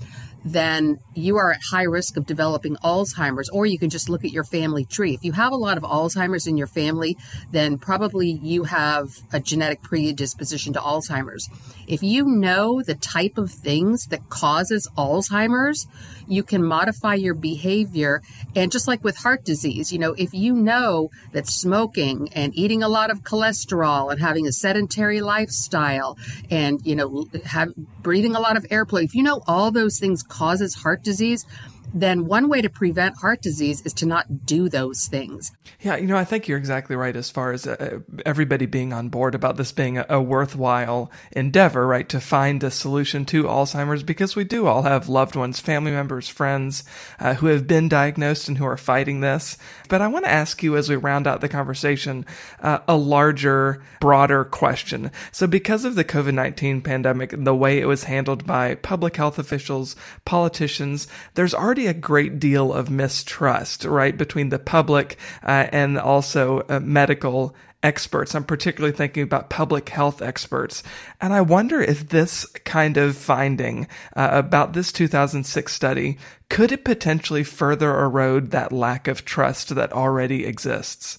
then 0.45 0.97
you 1.13 1.37
are 1.37 1.51
at 1.51 1.59
high 1.71 1.83
risk 1.83 2.17
of 2.17 2.25
developing 2.25 2.75
Alzheimer's, 2.77 3.49
or 3.49 3.65
you 3.65 3.79
can 3.79 3.89
just 3.89 4.09
look 4.09 4.25
at 4.25 4.31
your 4.31 4.43
family 4.43 4.85
tree. 4.85 5.13
If 5.13 5.23
you 5.23 5.31
have 5.31 5.51
a 5.51 5.57
lot 5.57 5.77
of 5.77 5.83
Alzheimer's 5.83 6.47
in 6.47 6.57
your 6.57 6.67
family, 6.67 7.17
then 7.51 7.77
probably 7.77 8.31
you 8.31 8.63
have 8.63 9.09
a 9.31 9.39
genetic 9.39 9.81
predisposition 9.81 10.73
to 10.73 10.79
Alzheimer's. 10.79 11.49
If 11.87 12.03
you 12.03 12.25
know 12.25 12.81
the 12.81 12.95
type 12.95 13.37
of 13.37 13.51
things 13.51 14.07
that 14.07 14.29
causes 14.29 14.89
Alzheimer's, 14.97 15.87
you 16.27 16.43
can 16.43 16.63
modify 16.63 17.15
your 17.15 17.33
behavior. 17.33 18.21
And 18.55 18.71
just 18.71 18.87
like 18.87 19.03
with 19.03 19.17
heart 19.17 19.43
disease, 19.43 19.91
you 19.91 19.99
know, 19.99 20.13
if 20.13 20.33
you 20.33 20.53
know 20.53 21.09
that 21.33 21.47
smoking 21.47 22.29
and 22.33 22.55
eating 22.55 22.83
a 22.83 22.89
lot 22.89 23.11
of 23.11 23.23
cholesterol 23.23 24.11
and 24.11 24.21
having 24.21 24.47
a 24.47 24.51
sedentary 24.51 25.21
lifestyle 25.21 26.17
and, 26.49 26.79
you 26.85 26.95
know, 26.95 27.27
have, 27.45 27.69
breathing 28.01 28.35
a 28.35 28.39
lot 28.39 28.57
of 28.57 28.65
air 28.69 28.85
pollution, 28.85 29.05
if 29.05 29.15
you 29.15 29.23
know 29.23 29.41
all 29.47 29.71
those 29.71 29.99
things 29.99 30.23
causes 30.33 30.73
heart 30.73 31.03
disease, 31.03 31.45
then 31.93 32.25
one 32.25 32.49
way 32.49 32.61
to 32.61 32.69
prevent 32.69 33.17
heart 33.17 33.41
disease 33.41 33.81
is 33.85 33.93
to 33.93 34.05
not 34.05 34.45
do 34.45 34.69
those 34.69 35.05
things. 35.05 35.51
Yeah, 35.81 35.95
you 35.97 36.07
know, 36.07 36.17
I 36.17 36.25
think 36.25 36.47
you're 36.47 36.57
exactly 36.57 36.95
right 36.95 37.15
as 37.15 37.29
far 37.29 37.51
as 37.51 37.67
uh, 37.67 37.99
everybody 38.25 38.65
being 38.65 38.93
on 38.93 39.09
board 39.09 39.35
about 39.35 39.57
this 39.57 39.71
being 39.71 39.97
a, 39.97 40.05
a, 40.09 40.21
worthwhile 40.21 41.11
endeavor, 41.31 41.85
right? 41.85 42.07
To 42.09 42.19
find 42.19 42.63
a 42.63 42.71
solution 42.71 43.25
to 43.25 43.43
Alzheimer's 43.43 44.03
because 44.03 44.35
we 44.35 44.43
do 44.43 44.65
all 44.65 44.83
have 44.83 45.09
loved 45.09 45.35
ones, 45.35 45.59
family 45.59 45.91
members, 45.91 46.27
friends 46.27 46.83
uh, 47.19 47.35
who 47.35 47.47
have 47.47 47.67
been 47.67 47.89
diagnosed 47.89 48.47
and 48.47 48.57
who 48.57 48.65
are 48.65 48.77
fighting 48.77 49.19
this. 49.19 49.57
But 49.89 50.01
I 50.01 50.07
want 50.07 50.25
to 50.25 50.31
ask 50.31 50.63
you 50.63 50.75
as 50.77 50.89
we 50.89 50.95
round 50.95 51.27
out 51.27 51.41
the 51.41 51.49
conversation 51.49 52.25
uh, 52.61 52.79
a 52.87 52.95
larger, 52.95 53.83
broader 53.99 54.45
question. 54.45 55.11
So, 55.31 55.45
because 55.47 55.85
of 55.85 55.95
the 55.95 56.05
COVID 56.05 56.33
19 56.33 56.81
pandemic, 56.81 57.33
the 57.37 57.55
way 57.55 57.79
it 57.79 57.85
was 57.85 58.05
handled 58.05 58.47
by 58.47 58.75
public 58.75 59.17
health 59.17 59.37
officials, 59.37 59.95
politicians, 60.25 61.07
there's 61.35 61.53
already 61.53 61.82
a 61.87 61.93
great 61.93 62.39
deal 62.39 62.73
of 62.73 62.89
mistrust, 62.89 63.85
right, 63.85 64.17
between 64.17 64.49
the 64.49 64.59
public 64.59 65.17
uh, 65.43 65.67
and 65.71 65.97
also 65.97 66.65
uh, 66.69 66.79
medical 66.79 67.55
experts. 67.83 68.33
I'm 68.33 68.45
particularly 68.45 68.95
thinking 68.95 69.23
about 69.23 69.49
public 69.49 69.89
health 69.89 70.21
experts. 70.21 70.83
And 71.19 71.33
I 71.33 71.41
wonder 71.41 71.81
if 71.81 72.09
this 72.09 72.45
kind 72.63 72.97
of 72.97 73.17
finding 73.17 73.87
uh, 74.15 74.29
about 74.31 74.73
this 74.73 74.91
2006 74.91 75.71
study 75.71 76.17
could 76.49 76.71
it 76.71 76.85
potentially 76.85 77.43
further 77.43 77.99
erode 77.99 78.51
that 78.51 78.71
lack 78.71 79.07
of 79.07 79.25
trust 79.25 79.73
that 79.73 79.91
already 79.91 80.45
exists? 80.45 81.17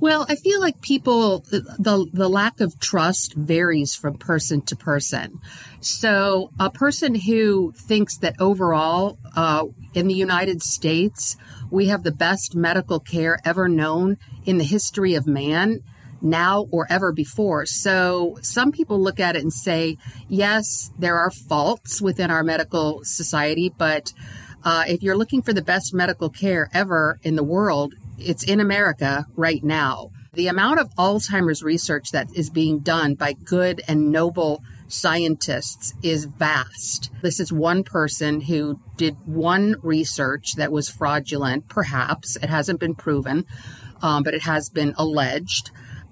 Well, 0.00 0.26
I 0.28 0.36
feel 0.36 0.60
like 0.60 0.80
people 0.80 1.40
the 1.40 2.08
the 2.12 2.28
lack 2.28 2.60
of 2.60 2.78
trust 2.78 3.34
varies 3.34 3.96
from 3.96 4.14
person 4.14 4.62
to 4.62 4.76
person. 4.76 5.40
So, 5.80 6.50
a 6.58 6.70
person 6.70 7.14
who 7.14 7.72
thinks 7.72 8.18
that 8.18 8.40
overall 8.40 9.18
uh, 9.34 9.64
in 9.94 10.06
the 10.06 10.14
United 10.14 10.62
States 10.62 11.36
we 11.70 11.88
have 11.88 12.02
the 12.02 12.12
best 12.12 12.54
medical 12.54 13.00
care 13.00 13.40
ever 13.44 13.68
known 13.68 14.16
in 14.44 14.58
the 14.58 14.64
history 14.64 15.14
of 15.14 15.26
man 15.26 15.82
now 16.20 16.66
or 16.70 16.86
ever 16.90 17.12
before. 17.12 17.66
So 17.66 18.38
some 18.42 18.72
people 18.72 19.00
look 19.00 19.20
at 19.20 19.36
it 19.36 19.42
and 19.42 19.52
say, 19.52 19.98
yes, 20.28 20.90
there 20.98 21.18
are 21.18 21.30
faults 21.30 22.00
within 22.00 22.30
our 22.30 22.42
medical 22.42 23.04
society, 23.04 23.72
but 23.76 24.12
uh, 24.64 24.84
if 24.88 25.02
you're 25.02 25.16
looking 25.16 25.42
for 25.42 25.52
the 25.52 25.62
best 25.62 25.94
medical 25.94 26.28
care 26.30 26.68
ever 26.72 27.20
in 27.22 27.36
the 27.36 27.44
world, 27.44 27.94
it's 28.18 28.44
in 28.44 28.60
America 28.60 29.26
right 29.36 29.62
now. 29.62 30.10
The 30.34 30.48
amount 30.48 30.80
of 30.80 30.94
Alzheimer's 30.96 31.62
research 31.62 32.12
that 32.12 32.28
is 32.34 32.50
being 32.50 32.80
done 32.80 33.14
by 33.14 33.32
good 33.32 33.80
and 33.88 34.12
noble 34.12 34.62
scientists 34.88 35.94
is 36.02 36.24
vast. 36.24 37.10
This 37.22 37.40
is 37.40 37.52
one 37.52 37.84
person 37.84 38.40
who 38.40 38.80
did 38.96 39.16
one 39.26 39.76
research 39.82 40.54
that 40.56 40.72
was 40.72 40.88
fraudulent, 40.88 41.68
perhaps. 41.68 42.36
It 42.36 42.48
hasn't 42.48 42.80
been 42.80 42.94
proven, 42.94 43.46
um, 44.02 44.22
but 44.22 44.34
it 44.34 44.42
has 44.42 44.70
been 44.70 44.94
alleged. 44.96 45.70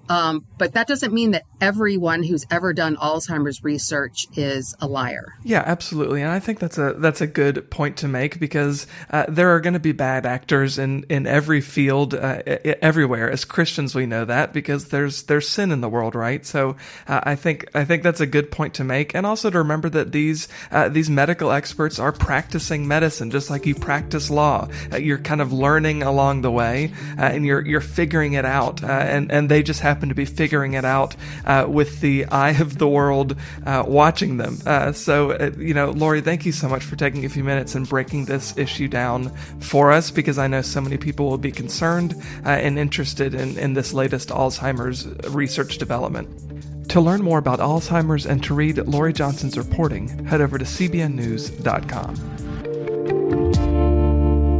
Um, 0.09 0.45
but 0.57 0.73
that 0.73 0.87
doesn't 0.87 1.13
mean 1.13 1.31
that 1.31 1.43
everyone 1.59 2.23
who's 2.23 2.45
ever 2.49 2.73
done 2.73 2.95
Alzheimer's 2.95 3.63
research 3.63 4.27
is 4.35 4.75
a 4.79 4.87
liar. 4.87 5.35
Yeah, 5.43 5.63
absolutely, 5.65 6.21
and 6.21 6.31
I 6.31 6.39
think 6.39 6.59
that's 6.59 6.77
a 6.77 6.93
that's 6.93 7.21
a 7.21 7.27
good 7.27 7.69
point 7.69 7.97
to 7.97 8.07
make 8.07 8.39
because 8.39 8.87
uh, 9.09 9.25
there 9.27 9.49
are 9.49 9.59
going 9.59 9.73
to 9.73 9.79
be 9.79 9.91
bad 9.91 10.25
actors 10.25 10.77
in 10.77 11.03
in 11.09 11.27
every 11.27 11.61
field, 11.61 12.13
uh, 12.13 12.41
everywhere. 12.81 13.29
As 13.29 13.45
Christians, 13.45 13.95
we 13.95 14.05
know 14.05 14.25
that 14.25 14.53
because 14.53 14.89
there's 14.89 15.23
there's 15.23 15.47
sin 15.47 15.71
in 15.71 15.81
the 15.81 15.89
world, 15.89 16.15
right? 16.15 16.45
So 16.45 16.77
uh, 17.07 17.21
I 17.23 17.35
think 17.35 17.69
I 17.75 17.85
think 17.85 18.03
that's 18.03 18.21
a 18.21 18.27
good 18.27 18.51
point 18.51 18.73
to 18.75 18.83
make, 18.83 19.13
and 19.13 19.25
also 19.25 19.49
to 19.49 19.57
remember 19.57 19.89
that 19.89 20.11
these 20.11 20.47
uh, 20.71 20.89
these 20.89 21.09
medical 21.09 21.51
experts 21.51 21.99
are 21.99 22.11
practicing 22.11 22.87
medicine 22.87 23.31
just 23.31 23.49
like 23.49 23.65
you 23.65 23.75
practice 23.75 24.29
law. 24.29 24.67
Uh, 24.91 24.97
you're 24.97 25.17
kind 25.17 25.41
of 25.41 25.51
learning 25.51 26.03
along 26.03 26.41
the 26.41 26.51
way, 26.51 26.93
uh, 27.17 27.23
and 27.23 27.45
you're 27.45 27.65
you're 27.65 27.81
figuring 27.81 28.33
it 28.33 28.45
out, 28.45 28.83
and 28.83 29.31
and 29.31 29.49
they 29.49 29.63
just 29.63 29.81
have 29.81 29.96
happen 29.97 30.09
to 30.09 30.15
be 30.15 30.25
figuring 30.25 30.73
it 30.73 30.85
out 30.85 31.15
uh, 31.45 31.65
with 31.67 32.01
the 32.01 32.23
eye 32.25 32.51
of 32.51 32.77
the 32.77 32.87
world 32.87 33.35
uh, 33.65 33.83
watching 33.87 34.37
them. 34.37 34.59
Uh, 34.63 34.91
so, 34.91 35.31
uh, 35.31 35.49
you 35.57 35.73
know, 35.73 35.89
Lorie, 35.89 36.21
thank 36.21 36.45
you 36.45 36.51
so 36.51 36.69
much 36.69 36.83
for 36.83 36.95
taking 36.95 37.25
a 37.25 37.29
few 37.29 37.43
minutes 37.43 37.73
and 37.73 37.89
breaking 37.89 38.25
this 38.25 38.55
issue 38.59 38.87
down 38.87 39.35
for 39.59 39.91
us 39.91 40.11
because 40.11 40.37
I 40.37 40.45
know 40.45 40.61
so 40.61 40.81
many 40.81 40.97
people 40.97 41.27
will 41.31 41.39
be 41.39 41.51
concerned 41.51 42.13
uh, 42.45 42.49
and 42.49 42.77
interested 42.77 43.33
in, 43.33 43.57
in 43.57 43.73
this 43.73 43.91
latest 43.91 44.29
Alzheimer's 44.29 45.07
research 45.31 45.79
development. 45.79 46.29
To 46.89 47.01
learn 47.01 47.23
more 47.23 47.39
about 47.39 47.57
Alzheimer's 47.57 48.27
and 48.27 48.43
to 48.43 48.53
read 48.53 48.77
Lorie 48.77 49.13
Johnson's 49.13 49.57
reporting, 49.57 50.25
head 50.25 50.41
over 50.41 50.59
to 50.59 50.65
cbnnews.com. 50.65 52.37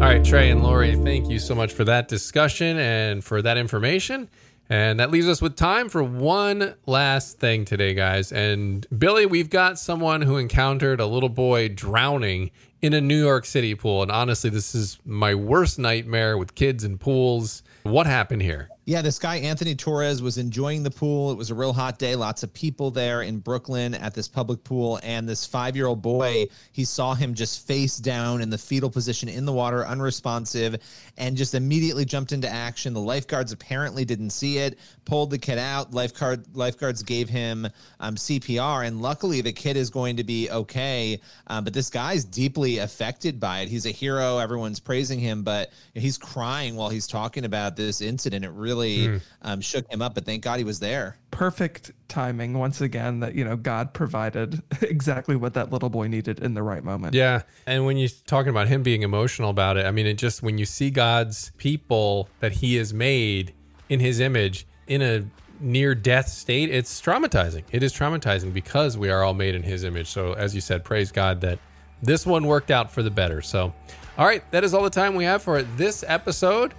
All 0.02 0.13
right, 0.13 0.23
Trey 0.23 0.50
and 0.50 0.63
Lorie, 0.63 0.95
thank 0.95 1.30
you 1.30 1.38
so 1.38 1.54
much 1.54 1.73
for 1.73 1.84
that 1.84 2.08
discussion 2.08 2.80
and 2.80 3.23
for 3.23 3.41
that 3.43 3.58
information. 3.58 4.30
And 4.70 5.00
that 5.00 5.12
leaves 5.12 5.28
us 5.28 5.42
with 5.42 5.56
time 5.56 5.88
for 5.88 6.04
one 6.04 6.76
last 6.86 7.40
thing 7.40 7.64
today, 7.64 7.94
guys. 7.94 8.32
And 8.32 8.86
Billy, 8.98 9.26
we've 9.26 9.50
got 9.50 9.80
someone 9.80 10.22
who 10.22 10.38
encountered 10.38 11.00
a 11.00 11.06
little 11.06 11.30
boy 11.30 11.70
drowning 11.70 12.52
in 12.82 12.94
a 12.94 13.02
New 13.02 13.20
York 13.20 13.46
City 13.46 13.76
pool. 13.76 14.02
And 14.02 14.12
honestly, 14.12 14.50
this 14.50 14.76
is 14.76 15.00
my 15.06 15.34
worst 15.34 15.80
nightmare 15.80 16.38
with 16.38 16.54
kids 16.56 16.84
and 16.84 17.00
pools. 17.00 17.64
What 17.84 18.08
happened 18.08 18.42
here? 18.42 18.70
Yeah, 18.88 19.02
this 19.02 19.19
guy, 19.19 19.36
Anthony 19.36 19.76
Torres, 19.76 20.21
was 20.21 20.38
enjoying 20.38 20.82
the 20.82 20.89
pool. 20.89 21.30
It 21.30 21.38
was 21.38 21.52
a 21.52 21.56
real 21.56 21.73
hot 21.73 22.00
day, 22.00 22.15
lots 22.15 22.43
of 22.43 22.54
people 22.54 22.89
there 22.89 23.21
in 23.21 23.39
Brooklyn 23.39 23.93
at 23.93 24.13
this 24.13 24.30
public 24.30 24.63
pool. 24.63 24.97
And 25.04 25.28
this 25.28 25.45
five 25.45 25.76
year 25.76 25.88
old 25.88 26.02
boy, 26.02 26.47
he 26.71 26.86
saw 26.86 27.13
him 27.13 27.34
just 27.34 27.67
face 27.67 27.97
down 27.97 28.41
in 28.41 28.50
the 28.50 28.58
fetal 28.58 28.89
position 28.89 29.28
in 29.28 29.43
the 29.43 29.52
water, 29.52 29.86
unresponsive, 29.86 30.78
and 31.17 31.36
just 31.36 31.54
immediately 31.54 32.06
jumped 32.06 32.32
into 32.32 32.47
action. 32.47 32.93
The 32.93 33.02
lifeguards 33.02 33.52
apparently 33.52 34.06
didn't 34.06 34.30
see 34.30 34.60
it, 34.60 34.80
pulled 35.04 35.32
the 35.32 35.38
kid 35.38 35.58
out. 35.58 35.93
Lifeguard 35.93 36.45
Lifeguards 36.56 37.04
gave 37.04 37.28
him 37.28 37.67
um, 38.00 38.15
CPR, 38.15 38.88
and 38.88 39.02
luckily 39.02 39.41
the 39.41 39.52
kid 39.52 39.76
is 39.76 39.89
going 39.89 40.15
to 40.15 40.23
be 40.23 40.50
okay. 40.50 41.19
Um, 41.47 41.65
but 41.65 41.73
this 41.73 41.89
guy's 41.89 42.23
deeply 42.23 42.78
affected 42.78 43.38
by 43.38 43.60
it. 43.60 43.67
He's 43.67 43.86
a 43.86 43.91
hero. 43.91 44.38
Everyone's 44.38 44.80
praising 44.80 45.19
him, 45.19 45.43
but 45.43 45.73
he's 45.93 46.17
crying 46.17 46.78
while 46.78 46.88
he's 46.88 47.06
talking 47.06 47.43
about 47.43 47.76
this 47.76 48.00
incident. 48.00 48.45
It 48.45 48.52
really 48.52 48.77
really 48.78 49.08
mm. 49.08 49.22
um, 49.42 49.62
shook 49.62 49.92
him 49.92 50.02
up. 50.02 50.16
But 50.16 50.26
thank 50.26 50.44
God 50.44 50.60
he 50.60 50.63
was 50.63 50.80
there. 50.80 51.18
Perfect 51.32 51.92
timing 52.08 52.58
once 52.58 52.82
again 52.82 53.20
that 53.20 53.36
you 53.36 53.44
know 53.44 53.56
God 53.56 53.94
provided 53.94 54.62
exactly 54.82 55.36
what 55.36 55.54
that 55.56 55.72
little 55.72 55.90
boy 55.90 56.08
needed 56.08 56.40
in 56.40 56.54
the 56.54 56.63
right 56.63 56.84
moment. 56.84 57.13
Yeah, 57.13 57.44
and 57.66 57.86
when 57.86 57.98
you're 57.98 58.10
talking 58.26 58.50
about 58.50 58.68
him 58.68 58.84
being 58.84 59.04
emotional 59.04 59.50
about 59.50 59.78
it, 59.78 59.86
I 59.86 59.92
mean, 59.92 60.06
it 60.06 60.16
just 60.16 60.44
when 60.44 60.58
you 60.58 60.66
see 60.66 60.90
God's 60.90 61.52
people 61.58 62.30
that 62.40 62.52
He 62.52 62.76
has 62.76 62.94
made 62.94 63.54
in 63.90 64.00
His 64.00 64.20
image 64.20 64.68
in 64.88 65.02
a 65.02 65.26
near 65.60 65.96
death 65.96 66.28
state, 66.28 66.70
it's 66.70 67.02
traumatizing. 67.02 67.63
It 67.72 67.84
is 67.84 67.94
traumatizing 67.94 68.54
because 68.54 68.98
we 68.98 69.10
are 69.10 69.24
all 69.24 69.34
made 69.34 69.56
in 69.56 69.63
His 69.63 69.84
image. 69.84 70.08
So, 70.08 70.34
as 70.34 70.54
you 70.54 70.62
said, 70.62 70.84
praise 70.84 71.12
God 71.12 71.42
that 71.42 71.60
this 72.02 72.26
one 72.26 72.46
worked 72.46 72.72
out 72.72 72.92
for 72.92 73.02
the 73.02 73.10
better. 73.10 73.42
So, 73.42 73.74
all 74.18 74.26
right, 74.26 74.50
that 74.52 74.63
is 74.63 74.74
all 74.74 74.84
the 74.84 74.90
time 74.90 75.16
we 75.16 75.24
have 75.26 75.42
for 75.42 75.63
this 75.63 76.04
episode 76.08 76.74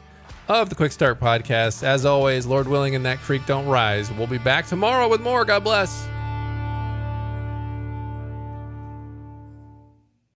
of 0.49 0.69
the 0.71 0.75
Quick 0.75 0.93
Start 0.93 1.21
Podcast. 1.21 1.83
As 1.83 2.05
always, 2.07 2.47
Lord 2.47 2.67
willing, 2.67 2.95
and 2.95 3.05
that 3.05 3.19
creek 3.19 3.45
don't 3.47 3.67
rise. 3.67 4.11
We'll 4.13 4.27
be 4.27 4.39
back 4.39 4.67
tomorrow 4.67 5.09
with 5.09 5.21
more. 5.21 5.45
God 5.45 5.63
bless. 5.63 6.09